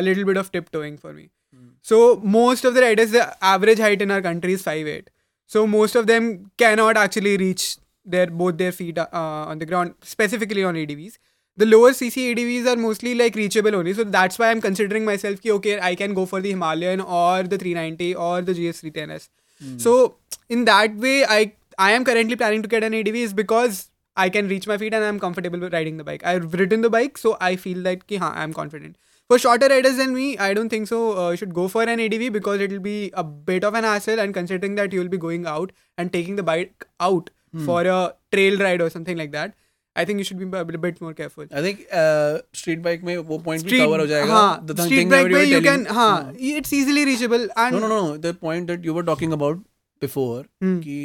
a 0.00 0.02
little 0.06 0.24
bit 0.28 0.40
of 0.42 0.48
tiptoeing 0.54 0.94
for 1.02 1.12
me. 1.16 1.24
Mm. 1.56 1.66
So 1.90 1.98
most 2.36 2.68
of 2.70 2.78
the 2.78 2.84
riders, 2.84 3.10
the 3.16 3.24
average 3.50 3.82
height 3.86 4.04
in 4.06 4.14
our 4.16 4.24
country 4.28 4.56
is 4.60 4.64
five 4.68 4.88
eight. 4.94 5.12
So 5.56 5.66
most 5.74 6.00
of 6.02 6.08
them 6.12 6.30
cannot 6.64 7.02
actually 7.02 7.34
reach 7.44 7.68
their 8.04 8.26
both 8.26 8.58
their 8.58 8.72
feet 8.72 8.98
uh, 8.98 9.06
on 9.12 9.58
the 9.58 9.66
ground, 9.66 9.94
specifically 10.02 10.64
on 10.64 10.74
ADVs. 10.74 11.18
The 11.56 11.66
lower 11.66 11.90
CC 11.90 12.34
ADVs 12.34 12.66
are 12.66 12.76
mostly 12.76 13.14
like 13.14 13.34
reachable 13.34 13.74
only, 13.76 13.92
so 13.92 14.04
that's 14.04 14.38
why 14.38 14.50
I'm 14.50 14.60
considering 14.60 15.04
myself 15.04 15.40
ki, 15.42 15.50
okay, 15.52 15.80
I 15.80 15.94
can 15.94 16.14
go 16.14 16.24
for 16.26 16.40
the 16.40 16.50
Himalayan 16.50 17.00
or 17.00 17.42
the 17.42 17.58
390 17.58 18.14
or 18.14 18.40
the 18.40 18.52
GS310S. 18.52 19.28
Mm. 19.62 19.80
So 19.80 20.16
in 20.48 20.64
that 20.64 20.94
way, 20.96 21.24
I 21.24 21.52
I 21.78 21.92
am 21.92 22.04
currently 22.04 22.36
planning 22.36 22.62
to 22.62 22.68
get 22.68 22.82
an 22.84 22.94
ADV 22.94 23.14
is 23.14 23.32
because 23.34 23.90
I 24.16 24.28
can 24.28 24.48
reach 24.48 24.66
my 24.66 24.76
feet 24.76 24.92
and 24.94 25.04
I'm 25.04 25.18
comfortable 25.20 25.68
riding 25.70 25.96
the 25.96 26.04
bike. 26.04 26.24
I've 26.24 26.52
ridden 26.54 26.82
the 26.82 26.90
bike, 26.90 27.16
so 27.18 27.36
I 27.40 27.56
feel 27.56 27.82
that 27.82 28.06
ki, 28.06 28.18
I'm 28.20 28.52
confident. 28.54 28.96
For 29.28 29.38
shorter 29.38 29.68
riders 29.68 29.96
than 29.96 30.14
me, 30.14 30.36
I 30.38 30.52
don't 30.52 30.68
think 30.68 30.88
so. 30.88 31.12
Uh, 31.12 31.36
should 31.36 31.54
go 31.54 31.68
for 31.68 31.82
an 31.82 32.00
ADV 32.00 32.32
because 32.32 32.60
it'll 32.60 32.80
be 32.80 33.10
a 33.14 33.22
bit 33.24 33.62
of 33.64 33.74
an 33.74 33.84
hassle, 33.84 34.18
and 34.20 34.34
considering 34.34 34.74
that 34.74 34.92
you'll 34.92 35.08
be 35.08 35.16
going 35.18 35.46
out 35.46 35.70
and 35.96 36.12
taking 36.12 36.36
the 36.36 36.42
bike 36.42 36.86
out 37.00 37.30
hmm. 37.56 37.64
for 37.66 37.80
a 37.94 37.96
trail 38.34 38.58
ride 38.66 38.80
or 38.86 38.88
something 38.98 39.20
like 39.24 39.36
that 39.40 39.58
I 39.98 40.06
think 40.06 40.18
you 40.18 40.24
should 40.24 40.36
be 40.42 40.74
bit 40.82 41.02
more 41.02 41.12
careful 41.12 41.46
I 41.54 41.62
think 41.64 42.52
street 42.58 42.78
bike 42.84 43.02
में 43.04 43.16
cover 43.16 43.42
ho 43.46 43.56
jayega 43.58 43.82
cover 43.82 44.00
हो 44.00 44.30
हाँ, 44.30 44.66
thing 44.68 45.10
the 45.10 45.18
street 45.18 45.48
you 45.52 45.58
can 45.66 45.84
हाँ, 45.90 46.14
ha 46.14 46.28
hmm. 46.28 46.38
Can 46.38 46.56
it's 46.60 46.72
easily 46.78 47.02
reachable 47.10 47.44
and 47.64 47.76
no 47.78 47.82
no 47.82 47.98
no 47.98 48.16
the 48.26 48.32
point 48.46 48.72
that 48.72 48.88
you 48.90 48.94
were 48.98 49.04
talking 49.10 49.36
about 49.40 49.60
before 50.06 50.38
hmm. 50.40 50.78
ki 50.86 51.02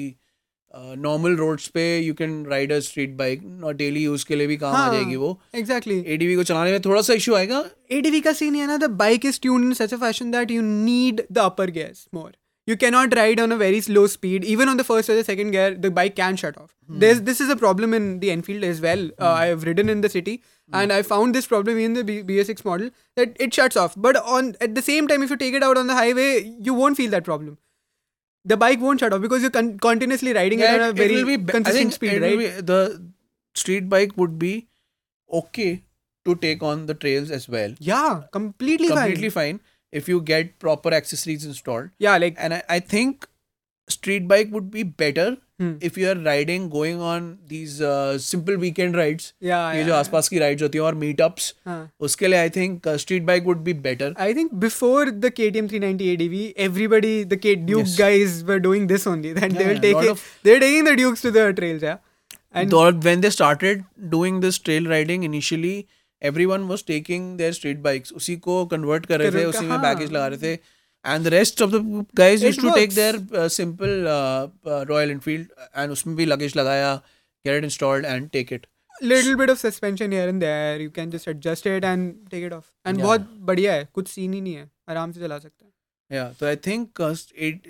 normal 1.04 1.36
roads 1.36 1.68
पे 1.74 1.84
you 2.04 2.14
can 2.14 2.34
ride 2.50 2.72
a 2.74 2.78
street 2.88 3.14
bike 3.18 3.42
daily 3.76 4.04
use 4.04 4.24
के 4.30 4.36
लिए 4.36 4.48
भी 4.48 4.58
काम 4.64 4.76
हाँ, 4.76 4.88
आ 4.90 4.94
जाएगी 4.94 5.16
वो 5.22 5.30
exactly 5.62 5.98
ADV 6.16 6.36
को 6.36 6.44
चलाने 6.50 6.72
में 6.72 6.82
थोड़ा 6.86 7.02
सा 7.08 7.14
इशू 7.22 7.34
आएगा 7.36 7.64
एडीवी 7.98 8.20
का 8.22 8.34
सीन 8.42 8.56
है 8.56 8.68
ना 8.68 8.78
the 8.86 8.90
bike 9.04 9.26
is 9.26 9.40
tune 9.42 9.64
in 9.68 9.74
such 9.80 9.94
a 9.94 9.98
fashion 10.02 10.32
that 10.32 10.52
you 10.52 10.62
need 10.62 11.22
the 11.32 11.38
upper 11.46 11.72
gears 11.80 12.08
more 12.14 12.32
you 12.72 12.76
cannot 12.84 13.16
ride 13.20 13.40
on 13.44 13.52
a 13.56 13.58
very 13.62 13.80
slow 13.86 14.04
speed. 14.14 14.44
Even 14.54 14.70
on 14.72 14.78
the 14.82 14.86
first 14.90 15.10
or 15.10 15.16
the 15.16 15.24
second 15.24 15.52
gear, 15.52 15.74
the 15.86 15.90
bike 15.90 16.16
can 16.16 16.36
shut 16.42 16.58
off. 16.64 16.74
Mm. 16.90 17.00
this 17.28 17.42
is 17.46 17.50
a 17.50 17.56
problem 17.62 17.94
in 18.00 18.10
the 18.20 18.32
Enfield 18.32 18.64
as 18.70 18.82
well. 18.82 18.98
Mm. 19.06 19.12
Uh, 19.18 19.26
hmm. 19.30 19.42
I 19.44 19.46
have 19.54 19.64
ridden 19.70 19.90
in 19.96 20.02
the 20.02 20.10
city 20.10 20.36
hmm. 20.70 20.76
and 20.82 20.94
I 20.98 21.02
found 21.02 21.34
this 21.36 21.48
problem 21.56 21.78
in 21.86 21.94
the 22.00 22.04
B- 22.10 22.24
BS6 22.24 22.64
model 22.66 22.90
that 23.16 23.36
it 23.40 23.54
shuts 23.54 23.78
off. 23.86 23.94
But 24.06 24.18
on 24.38 24.52
at 24.68 24.76
the 24.76 24.82
same 24.90 25.08
time, 25.08 25.24
if 25.24 25.30
you 25.36 25.38
take 25.46 25.54
it 25.62 25.64
out 25.70 25.78
on 25.84 25.88
the 25.88 25.94
highway, 26.02 26.30
you 26.70 26.74
won't 26.82 26.98
feel 27.04 27.10
that 27.16 27.24
problem 27.34 27.58
the 28.50 28.56
bike 28.60 28.80
won't 28.80 29.02
shut 29.02 29.12
off 29.14 29.20
because 29.22 29.42
you're 29.42 29.52
con- 29.56 29.78
continuously 29.78 30.32
riding 30.34 30.60
yeah, 30.62 30.76
it 30.76 30.82
a 30.82 30.94
very 30.94 31.16
be, 31.24 31.44
consistent 31.54 31.92
speed, 31.94 32.22
right? 32.22 32.38
Be, 32.38 32.46
the 32.68 33.06
street 33.56 33.90
bike 33.90 34.14
would 34.16 34.40
be 34.40 34.68
okay 35.40 35.84
to 36.24 36.36
take 36.36 36.64
on 36.64 36.86
the 36.86 36.94
trails 36.94 37.30
as 37.30 37.50
well. 37.50 37.74
Yeah, 37.78 38.22
completely, 38.32 38.88
completely 38.88 38.88
fine. 38.88 38.88
Completely 39.08 39.30
fine 39.32 39.60
if 39.93 40.09
you 40.09 40.21
get 40.33 40.59
proper 40.59 40.93
accessories 41.03 41.45
installed. 41.53 41.91
Yeah, 41.99 42.17
like 42.27 42.37
And 42.39 42.55
I, 42.55 42.63
I 42.69 42.81
think 42.81 43.27
street 43.89 44.27
bike 44.29 44.53
would 44.59 44.71
be 44.71 44.83
better 45.07 45.31
Hmm. 45.63 45.73
if 45.87 45.97
you 46.01 46.07
are 46.11 46.15
riding 46.27 46.63
going 46.71 47.01
on 47.09 47.27
these 47.51 47.75
uh, 47.89 48.19
simple 48.27 48.57
weekend 48.63 48.97
rides. 49.01 49.27
yeah, 49.49 49.73
ये 49.73 49.79
yeah, 49.81 49.87
जो 49.87 49.93
yeah. 49.93 49.99
आसपास 49.99 50.29
की 50.29 50.39
rides 50.39 50.63
होती 50.63 50.79
हैं 50.79 50.85
और 50.85 50.95
meetups 51.03 51.53
हाँ. 51.67 51.91
उसके 52.09 52.29
लिए 52.29 52.39
आई 52.39 52.51
think 52.57 52.89
street 53.03 53.23
bike 53.27 53.45
would 53.45 53.59
be 53.65 53.73
better 53.85 54.15
I 54.27 54.29
think 54.39 54.55
before 54.65 55.05
the 55.27 55.31
KTM 55.41 55.69
390 55.75 56.09
ADV, 56.15 56.41
everybody, 56.67 57.13
the 57.35 57.39
K- 57.45 57.55
Duke 57.69 57.85
Yes. 57.85 57.95
guys 58.01 58.39
were 58.51 58.59
doing 58.67 58.89
this 58.95 59.07
only. 59.13 59.35
That 59.41 59.55
they 59.59 59.67
Yeah, 59.67 59.69
will 59.69 59.79
yeah, 59.79 59.85
take 59.87 59.99
lot 60.01 60.09
it. 60.09 60.15
of- 60.17 60.25
They're 60.49 60.63
taking 60.65 60.89
the 60.91 60.97
Dukes 61.03 61.25
to 61.29 61.35
the 61.39 61.47
trails, 61.61 61.87
yeah. 61.91 62.01
And 62.63 62.75
when 63.11 63.21
they 63.27 63.31
started 63.39 63.85
doing 64.17 64.41
this 64.47 64.59
trail 64.71 64.89
riding 64.97 65.23
initially 65.31 65.77
everyone 66.46 66.62
was 66.70 66.84
taking 66.88 67.36
their 67.38 67.54
street 67.54 67.78
bikes 67.82 68.14
उसी 68.22 68.36
को 68.48 68.66
convert 68.74 69.06
कर 69.06 69.20
रहे 69.22 69.32
थे 69.32 69.46
उसी 69.46 69.66
में 69.66 69.82
baggage 69.82 70.08
हाँ। 70.10 70.14
लगा 70.14 70.28
रहे 70.34 70.40
थे 70.40 70.54
and 71.14 71.24
the 71.26 71.28
rest 71.34 71.62
of 71.62 71.70
the 71.74 72.06
guys 72.18 72.44
use 72.46 72.60
to 72.62 72.70
take 72.76 72.92
their 72.96 73.48
simple 73.58 74.04
Royal 74.90 75.12
Enfield 75.12 75.52
and 75.78 75.92
उसमें 75.92 76.16
भी 76.16 76.26
लगेज 76.26 76.56
लगाया 76.58 76.96
get 77.48 77.58
it 77.58 77.64
installed 77.64 78.06
and 78.06 78.30
take 78.30 78.54
it 78.54 78.66
little 79.04 79.36
bit 79.38 79.50
of 79.50 79.58
suspension 79.58 80.12
here 80.14 80.28
and 80.30 80.40
there 80.42 80.82
you 80.82 80.90
can 80.96 81.10
just 81.12 81.28
adjust 81.28 81.68
it 81.68 81.84
and 81.84 82.14
take 82.32 82.44
it 82.46 82.54
off 82.54 82.66
and 82.88 83.02
बहुत 83.02 83.30
बढ़िया 83.50 83.74
है 83.74 83.88
कुछ 83.94 84.08
scene 84.12 84.34
ही 84.34 84.42
नहीं 84.42 84.54
है 84.56 84.70
आराम 84.90 85.12
से 85.12 85.20
चला 85.22 85.40
सकते 85.40 85.64
हैं 85.64 85.74
Yeah, 86.16 86.28
so 86.40 86.46
I 86.50 86.52
think 86.66 87.00
uh, 87.06 87.08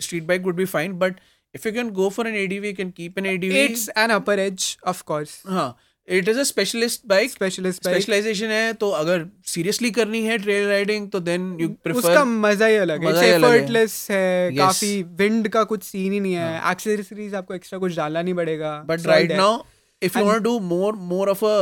street 0.05 0.25
bike 0.31 0.43
would 0.47 0.57
be 0.57 0.65
fine, 0.73 0.91
but 1.03 1.15
if 1.59 1.63
you 1.67 1.71
can 1.77 1.87
go 1.99 2.09
for 2.17 2.25
an 2.31 2.35
ADV, 2.41 2.65
you 2.67 2.73
can 2.79 2.89
keep 2.99 3.15
an 3.21 3.27
ADV. 3.31 3.55
It's 3.61 3.85
an 4.01 4.11
upper 4.17 4.35
edge, 4.43 4.67
of 4.91 4.99
course. 5.11 5.33
Huh. 5.45 5.53
हाँ, 5.55 5.86
it 6.15 6.27
is 6.29 6.37
a 6.39 6.43
specialist 6.49 6.99
bike 7.07 7.31
specialist 7.31 7.81
specialization 7.87 8.49
है 8.55 8.73
तो 8.83 8.89
अगर 8.99 9.25
seriously 9.53 9.89
करनी 9.97 10.21
है 10.25 10.37
trail 10.43 10.67
riding 10.67 11.09
तो 11.11 11.19
then 11.29 11.45
you 11.61 11.67
prefer 11.83 11.99
उसका 11.99 12.23
मजा 12.25 12.67
ही 12.67 12.75
अलग 12.83 13.05
है 13.05 13.27
एफर्टलेस 13.29 13.95
है 14.11 14.51
yes. 14.51 14.57
काफी 14.57 15.01
विंड 15.21 15.47
का 15.55 15.63
कुछ 15.71 15.83
सीन 15.83 16.11
ही 16.13 16.19
नहीं 16.19 16.33
है 16.33 16.71
एक्सेसरीज 16.71 17.33
हाँ। 17.33 17.41
आपको 17.41 17.53
एक्स्ट्रा 17.55 17.79
कुछ 17.79 17.95
डालना 17.95 18.21
नहीं 18.21 18.33
पड़ेगा 18.41 18.75
but 18.89 19.05
right 19.07 19.31
now 19.31 19.59
if 20.03 20.17
you 20.17 20.23
want 20.25 20.43
to 20.43 20.43
do 20.49 20.59
more 20.75 20.95
more 21.11 21.29
of 21.29 21.43
a 21.45 21.57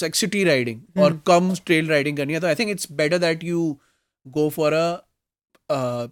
सेक्सिटी 0.00 0.44
riding 0.44 0.98
और 1.02 1.20
कम 1.26 1.54
ट्रेल 1.66 1.88
राइडिंग 1.88 2.16
करनी 2.16 2.32
है 2.34 2.40
तो 2.40 2.46
I 2.46 2.54
think 2.58 2.70
it's 2.70 2.88
better 3.02 3.18
that 3.28 3.44
you 3.50 3.64
go 4.38 4.48
for 4.56 4.72
a 4.72 6.06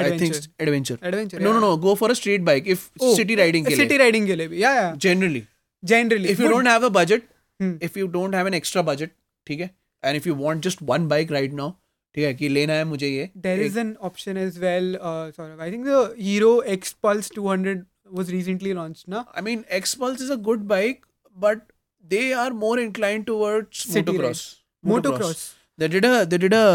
adventure 0.00 0.96
adventure 1.06 1.40
no 1.42 1.52
no 1.52 1.60
no 1.60 1.76
go 1.88 1.94
for 2.02 2.10
a 2.10 2.14
street 2.24 2.40
bike 2.50 2.68
if 2.76 2.88
city 3.16 3.34
riding 3.44 3.66
के 3.66 3.74
लिए 3.74 3.82
city 3.84 3.96
riding 4.04 4.26
के 4.26 4.34
लिए 4.42 4.48
भी 4.48 4.62
या 4.62 4.72
या 4.74 4.90
generally 5.08 5.42
generally 5.91 6.29
if 6.33 6.41
you 6.43 6.49
don't 6.55 6.71
have 6.73 6.83
a 6.89 6.91
budget 6.99 7.29
Hmm. 7.61 7.71
if 7.87 7.97
you 8.01 8.05
don't 8.17 8.35
have 8.39 8.47
an 8.51 8.55
extra 8.59 8.83
budget 8.89 9.11
ठीक 9.47 9.59
है 9.61 9.69
and 10.09 10.19
if 10.19 10.27
you 10.29 10.35
want 10.43 10.65
just 10.67 10.81
one 10.91 11.07
bike 11.13 11.33
right 11.37 11.53
now 11.61 11.69
ठीक 12.15 12.25
है 12.25 12.33
कि 12.39 12.47
लेना 12.49 12.73
है 12.79 12.83
मुझे 12.93 13.07
ये 13.09 13.29
there 13.47 13.59
एक- 13.65 13.71
is 13.71 13.77
an 13.83 13.91
option 14.09 14.39
as 14.45 14.57
well 14.63 14.89
uh, 15.09 15.25
sort 15.37 15.51
of 15.53 15.61
i 15.67 15.69
think 15.75 15.85
the 15.91 15.99
hero 16.29 16.51
x 16.77 16.93
pulse 17.07 17.29
200 17.37 17.83
was 18.19 18.31
recently 18.33 18.73
launched 18.79 19.07
na 19.11 19.19
I 19.39 19.41
mean, 19.45 19.61
X 19.75 19.93
Pulse 20.01 20.23
is 20.25 20.31
a 20.33 20.37
good 20.47 20.65
bike, 20.71 20.99
but 21.43 21.61
they 22.13 22.25
are 22.41 22.49
more 22.63 22.73
inclined 22.81 23.25
towards 23.29 23.79
City 23.93 24.01
motocross. 24.17 24.41
motocross 24.91 25.41
They 25.83 25.87
did 25.93 26.05
a 26.09 26.11
they 26.33 26.39
did 26.43 26.55
a 26.57 26.65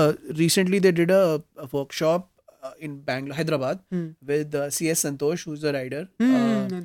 recently 0.40 0.80
they 0.86 0.92
did 1.00 1.12
a, 1.16 1.20
a 1.64 1.68
workshop 1.76 2.24
uh, 2.62 2.72
in 2.86 2.96
Bangalore, 3.10 3.36
Hyderabad, 3.40 3.84
Hmm. 3.96 4.06
with 4.32 4.56
uh, 4.62 4.64
CS 4.78 5.04
Santosh, 5.06 5.44
who's 5.50 5.66
a 5.72 5.74
rider. 5.78 6.02
Hmm, 6.24 6.34
Uh, 6.40 6.80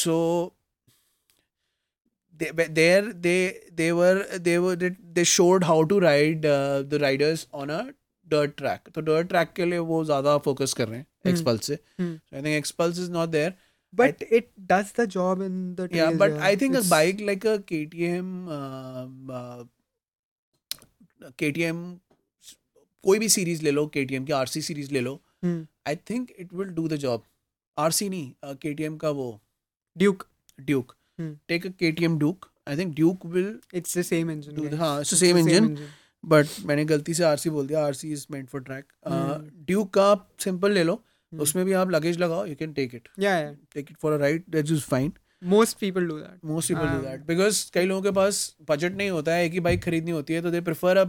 so 0.00 0.16
they, 2.51 2.67
there 2.67 3.13
they 3.13 3.59
they 3.81 3.91
were 3.93 4.25
they 4.47 4.59
were 4.59 4.75
they, 4.77 5.23
showed 5.23 5.63
how 5.63 5.83
to 5.85 5.99
ride 5.99 6.45
uh, 6.45 6.83
the 6.83 6.99
riders 6.99 7.47
on 7.53 7.69
a 7.69 7.93
dirt 8.27 8.55
track 8.57 8.87
so 8.95 9.01
dirt 9.09 9.29
track 9.33 9.53
ke 9.59 9.67
liye 9.73 9.83
wo 9.91 9.99
zyada 10.11 10.35
focus 10.49 10.73
kar 10.79 10.87
rahe 10.89 10.97
hain 10.97 11.07
रहे 11.27 11.57
se 11.69 11.75
hmm. 11.75 12.15
so 12.29 12.37
i 12.37 12.41
think 12.45 12.57
Xpulse 12.61 12.97
is 13.05 13.11
not 13.17 13.33
there 13.37 13.51
but 14.01 14.23
I, 14.25 14.27
it 14.41 14.47
does 14.73 14.91
the 15.01 15.05
job 15.17 15.43
in 15.47 15.59
the 15.79 15.87
yeah 15.97 16.15
but 16.23 16.33
yeah. 16.35 16.45
i 16.53 16.55
think 16.63 16.79
it's... 16.79 16.87
a 16.87 16.91
bike 16.95 17.21
like 17.31 17.45
a 17.51 17.53
ktm 17.73 18.49
uh, 18.57 19.05
uh, 19.41 21.29
ktm 21.43 21.85
कोई 23.07 23.19
भी 23.19 23.27
series 23.29 23.61
ले 23.63 23.71
लो 23.71 23.81
KTM 23.95 24.25
की 24.27 24.33
RC 24.35 24.61
series 24.65 24.91
ले 24.91 24.99
लो 25.01 25.13
I 25.45 25.95
think 26.09 26.29
it 26.39 26.53
will 26.59 26.67
do 26.75 26.87
the 26.87 26.95
job 27.03 27.23
RC 27.85 28.07
नहीं 28.09 28.53
KTM 28.65 28.95
का 28.99 29.09
वो 29.17 29.25
Duke 29.97 30.25
Duke 30.67 30.95
take 31.47 31.65
a 31.65 31.69
KTM 31.69 32.17
Duke. 32.19 32.47
I 32.65 32.75
think 32.75 32.95
Duke 32.95 33.23
will. 33.23 33.55
It's 33.73 33.93
the 33.93 34.03
same 34.03 34.29
engine. 34.29 34.55
Do, 34.55 34.69
हाँ, 34.69 35.01
it's 35.01 35.09
the 35.09 35.15
same 35.21 35.37
it's 35.37 35.47
engine. 35.47 35.65
engine. 35.71 35.87
But 36.23 36.45
मैंने 36.65 36.85
गलती 36.91 37.13
से 37.13 37.23
RC 37.35 37.49
बोल 37.53 37.67
दिया 37.67 37.79
RC 37.91 38.11
is 38.17 38.29
meant 38.33 38.49
for 38.49 38.61
track. 38.67 38.85
Hmm. 39.05 39.13
Uh, 39.13 39.37
Duke 39.65 39.91
का 39.97 40.11
simple 40.47 40.69
ले 40.79 40.83
लो 40.83 40.99
Hmm. 41.33 41.39
उसमें 41.41 41.63
भी 41.65 41.73
आप 41.73 41.91
लगेज 41.91 42.17
लगाओ 42.19 42.45
you 42.47 42.55
can 42.61 42.73
take 42.79 42.93
it. 42.99 43.07
Yeah. 43.17 43.37
yeah. 43.43 43.51
Take 43.73 43.89
it 43.91 43.97
for 44.03 44.09
a 44.11 44.13
ride. 44.19 44.23
Ride 44.23 44.43
that 44.69 44.79
fine. 44.93 45.11
Most 45.53 45.79
people 45.81 46.07
do 46.09 46.19
that. 46.19 46.35
Most 46.51 46.69
people 46.71 46.85
um, 46.87 46.95
do 46.97 47.07
that 47.07 47.25
because 47.31 47.61
कई 47.73 47.85
लोगों 47.91 48.01
के 48.01 48.11
पास 48.19 48.39
budget 48.71 48.95
नहीं 48.97 49.09
होता 49.17 49.33
है 49.35 49.45
एक 49.45 49.53
ही 49.53 49.59
bike 49.67 49.83
खरीदनी 49.85 50.11
होती 50.19 50.33
है 50.33 50.41
तो 50.41 50.51
they 50.51 50.61
prefer 50.71 50.95
a 51.03 51.05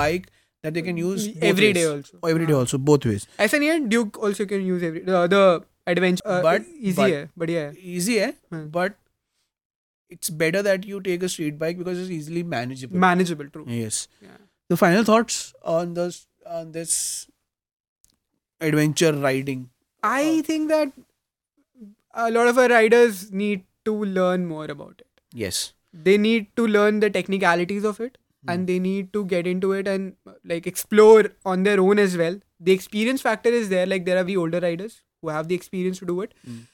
bike. 0.00 0.28
that 0.66 0.74
they 0.76 0.82
can 0.86 0.96
use 1.00 1.24
every 1.48 1.66
ways. 1.66 1.74
day 1.76 1.82
also 1.88 2.16
Oh, 2.20 2.28
every 2.30 2.46
day 2.46 2.52
also 2.60 2.78
both 2.88 3.04
ways 3.08 3.26
ऐसा 3.40 3.58
नहीं 3.58 3.68
है 3.68 3.78
Duke 3.90 4.18
also 4.28 4.44
can 4.52 4.64
use 4.70 4.82
every 4.88 5.02
the, 5.10 5.20
the 5.34 5.42
adventure 5.92 6.24
uh, 6.36 6.38
but 6.46 6.62
easy 6.88 6.96
but, 6.96 7.10
है 7.12 7.28
बढ़िया 7.42 7.60
है 7.66 7.76
easy 7.96 8.16
है 8.22 8.32
but 8.76 8.96
it's 10.10 10.30
better 10.30 10.62
that 10.62 10.86
you 10.86 11.00
take 11.00 11.22
a 11.22 11.28
street 11.28 11.58
bike 11.58 11.78
because 11.78 11.98
it's 12.00 12.10
easily 12.10 12.42
manageable. 12.42 12.96
Manageable, 12.98 13.48
true. 13.48 13.64
Yes. 13.66 14.08
Yeah. 14.22 14.36
The 14.68 14.76
final 14.76 15.04
thoughts 15.04 15.52
on 15.62 15.94
this 15.94 16.26
on 16.46 16.72
this 16.72 17.28
adventure 18.60 19.12
riding. 19.12 19.70
I 20.02 20.38
uh, 20.38 20.42
think 20.42 20.68
that 20.68 20.92
a 22.14 22.30
lot 22.30 22.46
of 22.46 22.58
our 22.58 22.68
riders 22.68 23.30
need 23.32 23.64
to 23.84 24.04
learn 24.04 24.46
more 24.46 24.64
about 24.66 24.94
it. 25.00 25.20
Yes. 25.34 25.72
They 25.92 26.16
need 26.18 26.48
to 26.56 26.66
learn 26.66 27.00
the 27.00 27.10
technicalities 27.10 27.84
of 27.84 28.00
it 28.00 28.18
mm. 28.46 28.52
and 28.52 28.66
they 28.66 28.78
need 28.78 29.12
to 29.12 29.24
get 29.26 29.46
into 29.46 29.72
it 29.72 29.88
and 29.88 30.14
like 30.44 30.66
explore 30.66 31.24
on 31.44 31.62
their 31.64 31.80
own 31.80 31.98
as 31.98 32.16
well. 32.16 32.38
The 32.60 32.72
experience 32.72 33.20
factor 33.22 33.48
is 33.50 33.68
there 33.68 33.86
like 33.86 34.04
there 34.06 34.18
are 34.18 34.24
the 34.24 34.36
older 34.36 34.60
riders 34.60 35.02
who 35.22 35.28
have 35.28 35.48
the 35.48 35.54
experience 35.54 35.98
to 36.00 36.06
do 36.06 36.20
it. 36.22 36.34
Mm 36.48 36.66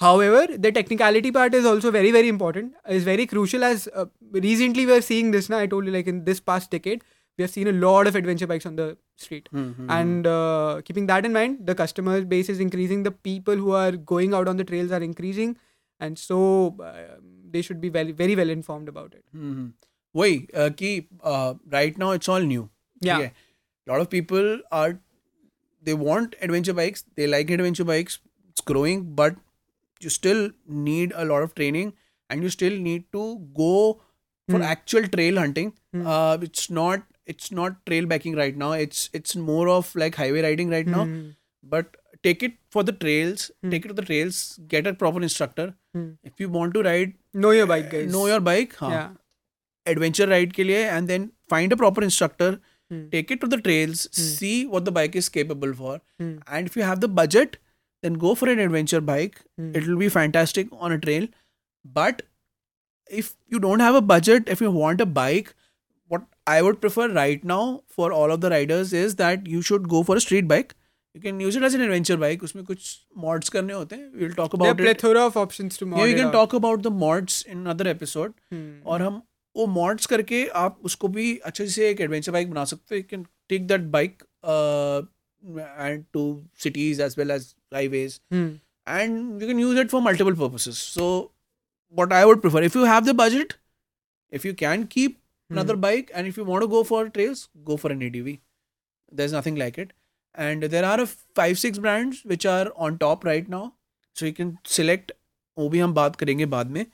However, 0.00 0.56
the 0.58 0.72
technicality 0.72 1.30
part 1.30 1.54
is 1.54 1.66
also 1.66 1.90
very, 1.90 2.10
very 2.10 2.28
important. 2.28 2.72
is 2.88 3.04
very 3.04 3.26
crucial 3.26 3.62
as 3.62 3.86
uh, 3.94 4.06
recently 4.32 4.86
we 4.86 4.92
are 4.94 5.02
seeing 5.02 5.30
this 5.30 5.50
now. 5.50 5.58
I 5.58 5.66
told 5.66 5.84
you, 5.84 5.92
like 5.92 6.06
in 6.06 6.24
this 6.24 6.40
past 6.40 6.70
decade, 6.70 7.02
we 7.36 7.42
have 7.42 7.50
seen 7.50 7.66
a 7.68 7.72
lot 7.72 8.06
of 8.06 8.16
adventure 8.16 8.46
bikes 8.46 8.64
on 8.64 8.76
the 8.76 8.96
street. 9.16 9.50
Mm-hmm. 9.54 9.90
And 9.90 10.26
uh, 10.26 10.80
keeping 10.86 11.04
that 11.08 11.26
in 11.26 11.34
mind, 11.34 11.66
the 11.66 11.74
customer 11.74 12.22
base 12.24 12.48
is 12.48 12.60
increasing. 12.60 13.02
The 13.02 13.10
people 13.10 13.54
who 13.56 13.72
are 13.72 13.92
going 13.92 14.32
out 14.32 14.48
on 14.48 14.56
the 14.56 14.64
trails 14.64 14.90
are 14.90 15.02
increasing, 15.08 15.58
and 15.98 16.18
so 16.18 16.40
uh, 16.82 17.16
they 17.50 17.60
should 17.60 17.82
be 17.82 17.90
very, 17.90 18.12
very 18.12 18.34
well 18.36 18.48
informed 18.48 18.88
about 18.88 19.12
it. 19.12 19.22
Mm-hmm. 19.36 21.12
uh, 21.34 21.54
right 21.70 21.98
now 21.98 22.10
it's 22.12 22.26
all 22.28 22.40
new. 22.54 22.70
Yeah. 23.02 23.28
a 23.84 23.90
lot 23.92 24.00
of 24.00 24.08
people 24.10 24.48
are 24.72 24.98
they 25.82 25.92
want 25.92 26.34
adventure 26.40 26.72
bikes. 26.82 27.04
They 27.16 27.26
like 27.36 27.50
adventure 27.50 27.84
bikes. 27.92 28.18
It's 28.50 28.62
growing, 28.72 29.06
but 29.20 29.36
you 30.04 30.10
still 30.16 30.42
need 30.88 31.12
a 31.16 31.24
lot 31.24 31.42
of 31.46 31.54
training 31.54 31.92
and 32.28 32.42
you 32.42 32.50
still 32.50 32.76
need 32.88 33.04
to 33.12 33.24
go 33.56 34.00
for 34.48 34.58
mm. 34.58 34.64
actual 34.74 35.06
trail 35.16 35.38
hunting 35.38 35.72
mm. 35.96 36.06
uh, 36.12 36.38
it's 36.48 36.70
not 36.78 37.02
it's 37.26 37.52
not 37.52 37.78
trail 37.86 38.06
biking 38.12 38.34
right 38.42 38.56
now 38.64 38.70
it's 38.86 39.08
it's 39.18 39.36
more 39.50 39.66
of 39.76 39.94
like 39.94 40.14
highway 40.22 40.42
riding 40.46 40.70
right 40.76 40.86
now 40.94 41.02
hmm. 41.04 41.18
but 41.74 41.96
take 42.24 42.42
it 42.46 42.54
for 42.76 42.82
the 42.88 42.94
trails 43.04 43.44
hmm. 43.62 43.70
take 43.74 43.84
it 43.84 43.88
to 43.92 43.96
the 43.98 44.02
trails 44.08 44.38
get 44.72 44.84
a 44.92 44.94
proper 45.02 45.22
instructor 45.28 45.66
hmm. 45.96 46.08
if 46.30 46.42
you 46.44 46.48
want 46.56 46.74
to 46.74 46.82
ride 46.88 47.12
know 47.44 47.50
your 47.58 47.66
bike 47.72 47.86
guys 47.92 48.10
know 48.16 48.24
your 48.30 48.40
bike 48.48 48.74
huh? 48.80 48.88
yeah 48.96 49.94
adventure 49.94 50.26
ride 50.32 50.56
ke 50.58 50.66
liye 50.70 50.82
and 50.96 51.12
then 51.14 51.28
find 51.54 51.76
a 51.76 51.78
proper 51.84 52.06
instructor 52.08 52.50
take 53.12 53.30
it 53.36 53.42
to 53.44 53.50
the 53.54 53.60
trails 53.68 54.04
see 54.22 54.54
what 54.74 54.88
the 54.90 54.96
bike 55.00 55.20
is 55.22 55.28
capable 55.38 55.76
for 55.84 55.94
and 56.24 56.72
if 56.72 56.80
you 56.80 56.88
have 56.90 57.04
the 57.06 57.12
budget 57.20 57.60
then 58.03 58.17
go 58.23 58.31
for 58.39 58.49
an 58.53 58.59
adventure 58.67 59.01
bike 59.11 59.37
Hmm. 59.59 59.71
it 59.79 59.87
will 59.89 59.99
be 60.05 60.09
fantastic 60.15 60.73
on 60.87 60.95
a 60.95 60.99
trail 61.05 61.27
but 61.85 62.23
if 63.09 63.29
you 63.53 63.59
don't 63.67 63.85
have 63.85 63.95
a 63.95 64.01
budget 64.13 64.49
if 64.55 64.61
you 64.65 64.71
want 64.77 65.01
a 65.05 65.07
bike 65.19 65.51
what 66.13 66.23
i 66.55 66.57
would 66.67 66.79
prefer 66.85 67.05
right 67.17 67.43
now 67.51 67.61
for 67.99 68.09
all 68.19 68.33
of 68.37 68.41
the 68.45 68.51
riders 68.55 68.93
is 69.03 69.15
that 69.21 69.47
you 69.55 69.61
should 69.69 69.87
go 69.95 70.01
for 70.09 70.17
a 70.21 70.23
street 70.25 70.47
bike 70.53 70.73
you 71.15 71.21
can 71.25 71.39
use 71.45 71.57
it 71.59 71.65
as 71.67 71.75
an 71.79 71.83
adventure 71.87 72.17
bike 72.23 72.41
उसमें 72.49 72.63
कुछ 72.65 72.87
mods 73.25 73.49
करने 73.49 73.73
होते 73.73 73.95
हैं 73.95 74.11
we'll 74.21 74.33
talk 74.39 74.55
there 74.57 74.67
are 74.67 74.73
about 74.73 74.81
it 74.83 74.87
plethora 74.89 75.25
of 75.31 75.37
options 75.43 75.79
to 75.81 75.87
mod 75.91 75.99
yeah 76.01 76.09
we 76.09 76.15
it 76.15 76.19
can 76.21 76.27
out. 76.31 76.35
talk 76.39 76.55
about 76.59 76.83
the 76.87 76.93
mods 77.03 77.37
in 77.53 77.61
another 77.65 77.87
episode 77.95 78.33
Hmm. 78.53 78.73
और 78.85 79.01
हम 79.01 79.21
वो 79.55 79.65
mods 79.73 80.05
करके 80.11 80.45
आप 80.61 80.79
उसको 80.85 81.07
भी 81.17 81.35
अच्छे 81.49 81.67
से 81.73 81.89
एक 81.89 82.01
एडवेंचर 82.01 82.31
बाइक 82.31 82.49
बना 82.51 82.63
सकते 82.71 82.95
हो 82.95 82.97
you 82.99 83.03
can 83.09 83.25
take 83.49 83.67
that 83.67 83.81
bike 83.91 84.23
and 85.59 86.03
two 86.13 86.23
cities 86.63 87.01
as 87.01 87.15
well 87.17 87.31
as 87.31 87.53
highways 87.73 88.19
Hmm. 88.35 88.47
and 88.95 89.41
you 89.43 89.47
can 89.51 89.59
use 89.65 89.77
it 89.83 89.91
for 89.93 89.99
multiple 90.07 90.35
purposes 90.41 90.79
so 90.95 91.05
what 91.99 92.11
i 92.17 92.23
would 92.29 92.41
prefer 92.45 92.61
if 92.67 92.75
you 92.79 92.83
have 92.89 93.05
the 93.11 93.15
budget 93.21 93.53
if 94.39 94.43
you 94.47 94.53
can 94.63 94.83
keep 94.95 95.15
another 95.55 95.75
Hmm. 95.77 95.83
bike 95.85 96.11
and 96.19 96.31
if 96.33 96.37
you 96.41 96.45
want 96.49 96.65
to 96.65 96.69
go 96.73 96.81
for 96.91 96.99
trails 97.17 97.41
go 97.69 97.77
for 97.83 97.91
an 97.95 98.03
adv 98.09 98.29
there's 99.21 99.35
nothing 99.37 99.57
like 99.63 99.79
it 99.85 99.93
and 100.45 100.67
there 100.75 100.85
are 100.91 100.99
a 101.05 101.07
five 101.39 101.59
six 101.63 101.81
brands 101.87 102.21
which 102.33 102.45
are 102.53 102.65
on 102.87 102.97
top 103.05 103.27
right 103.31 103.49
now 103.55 103.63
so 104.19 104.29
you 104.31 104.35
can 104.41 104.53
select 104.77 105.13
वो 105.57 105.67
भी 105.73 105.79
हम 105.79 105.93
बात 105.93 106.15
करेंगे 106.21 106.45
बाद 106.53 106.71
में 106.77 106.85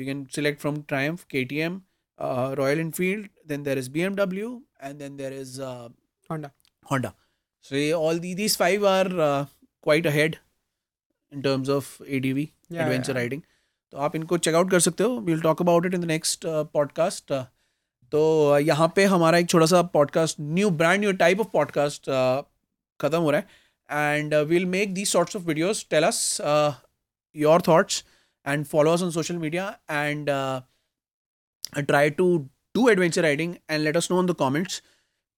you 0.00 0.04
can 0.08 0.20
select 0.38 0.60
from 0.64 0.76
triumph 0.92 1.22
ktm 1.34 1.78
uh, 2.26 2.48
royal 2.60 2.82
enfield 2.84 3.24
then 3.52 3.64
there 3.68 3.80
is 3.82 3.88
bmw 3.96 4.50
and 4.88 5.04
then 5.04 5.16
there 5.22 5.32
is 5.42 5.58
uh, 5.60 5.88
Honda. 6.30 6.50
Honda. 6.90 7.10
So 7.68 7.74
yeah, 7.76 7.92
all 7.94 8.18
the, 8.24 8.32
these 8.34 8.54
five 8.56 8.84
are 8.84 9.20
uh, 9.26 9.44
quite 9.83 10.07
ahead 10.07 10.35
in 11.33 11.41
terms 11.41 11.69
of 11.75 12.01
A 12.01 12.19
D 12.23 12.31
V 12.33 12.43
adventure 12.73 13.13
riding 13.15 13.41
तो 13.91 13.97
आप 14.07 14.15
इनको 14.15 14.37
check out 14.47 14.71
कर 14.71 14.79
सकते 14.87 15.03
हो 15.03 15.19
we'll 15.29 15.41
talk 15.41 15.61
about 15.61 15.85
it 15.85 15.93
in 15.93 16.01
the 16.01 16.05
next 16.15 16.45
podcast 16.73 17.33
तो 17.33 18.21
uh, 18.55 18.61
यहाँ 18.67 18.87
पे 18.95 19.03
हमारा 19.13 19.37
एक 19.37 19.49
छोटा 19.49 19.65
सा 19.71 19.81
podcast 19.95 20.37
new 20.57 20.69
brand 20.81 20.99
new 20.99 21.11
type 21.21 21.39
of 21.39 21.49
podcast 21.53 22.09
ख़त्म 23.01 23.17
हो 23.27 23.31
रहा 23.31 23.41
है 23.41 24.15
and 24.17 24.33
we'll 24.51 24.65
make 24.75 24.93
these 24.93 25.07
sorts 25.09 25.35
of 25.35 25.41
videos 25.47 25.85
tell 25.89 26.03
us 26.05 26.21
your 27.41 27.61
thoughts 27.67 28.03
and 28.47 28.65
follow 28.65 28.91
us 28.93 29.03
on 29.03 29.11
social 29.19 29.37
media 29.45 29.67
and 29.91 30.29
try 31.87 32.09
to 32.21 32.35
do 32.75 32.87
adventure 32.89 33.21
riding 33.21 33.53
and 33.69 33.81
let 33.83 33.97
us 33.97 34.11
know 34.11 34.17
uh, 34.17 34.21
uh, 34.23 34.27
in 34.27 34.33
the 34.33 34.37
comments 34.39 34.81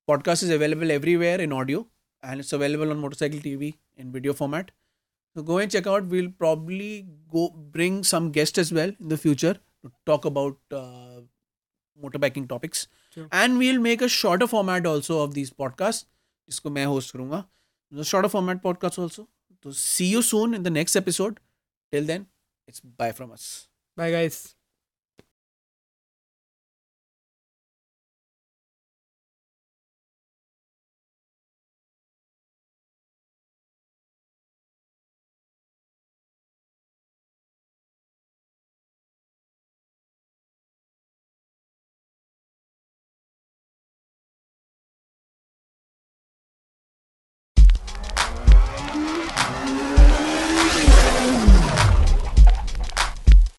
podcast 0.08 0.44
is 0.44 0.52
available 0.54 0.92
everywhere 0.92 1.42
in 1.42 1.54
audio. 1.64 1.84
and 2.24 2.40
it's 2.40 2.54
available 2.58 2.92
on 2.92 2.98
motorcycle 3.04 3.40
tv 3.48 3.74
in 3.98 4.12
video 4.12 4.34
format 4.34 4.72
so 5.36 5.42
go 5.44 5.58
and 5.58 5.72
check 5.72 5.88
out 5.88 6.06
we'll 6.16 6.32
probably 6.44 7.06
go 7.34 7.50
bring 7.78 8.04
some 8.04 8.32
guest 8.32 8.58
as 8.58 8.72
well 8.80 8.92
in 9.00 9.08
the 9.14 9.18
future 9.18 9.54
to 9.54 9.92
talk 10.06 10.26
about 10.26 10.58
uh, 10.76 11.22
motorbiking 12.04 12.48
topics 12.48 12.88
sure. 13.16 13.28
and 13.32 13.58
we'll 13.58 13.82
make 13.82 14.02
a 14.02 14.10
shorter 14.22 14.48
format 14.48 14.86
also 14.96 15.22
of 15.26 15.34
these 15.40 15.52
podcasts 15.66 16.06
जिसको 16.50 16.70
मैं 16.76 16.84
host 16.86 17.14
करूँगा 17.14 17.46
shorter 18.12 18.30
format 18.32 18.62
podcast 18.64 18.98
also. 19.04 19.26
So 19.64 19.72
see 19.80 20.06
you 20.12 20.22
soon 20.32 20.54
in 20.60 20.64
the 20.64 20.70
next 20.78 20.96
episode. 21.02 21.40
Till 21.94 22.06
then, 22.14 22.26
it's 22.72 22.80
bye 23.04 23.12
from 23.20 23.34
us. 23.38 23.46
Bye 23.98 24.12
guys. 24.20 24.61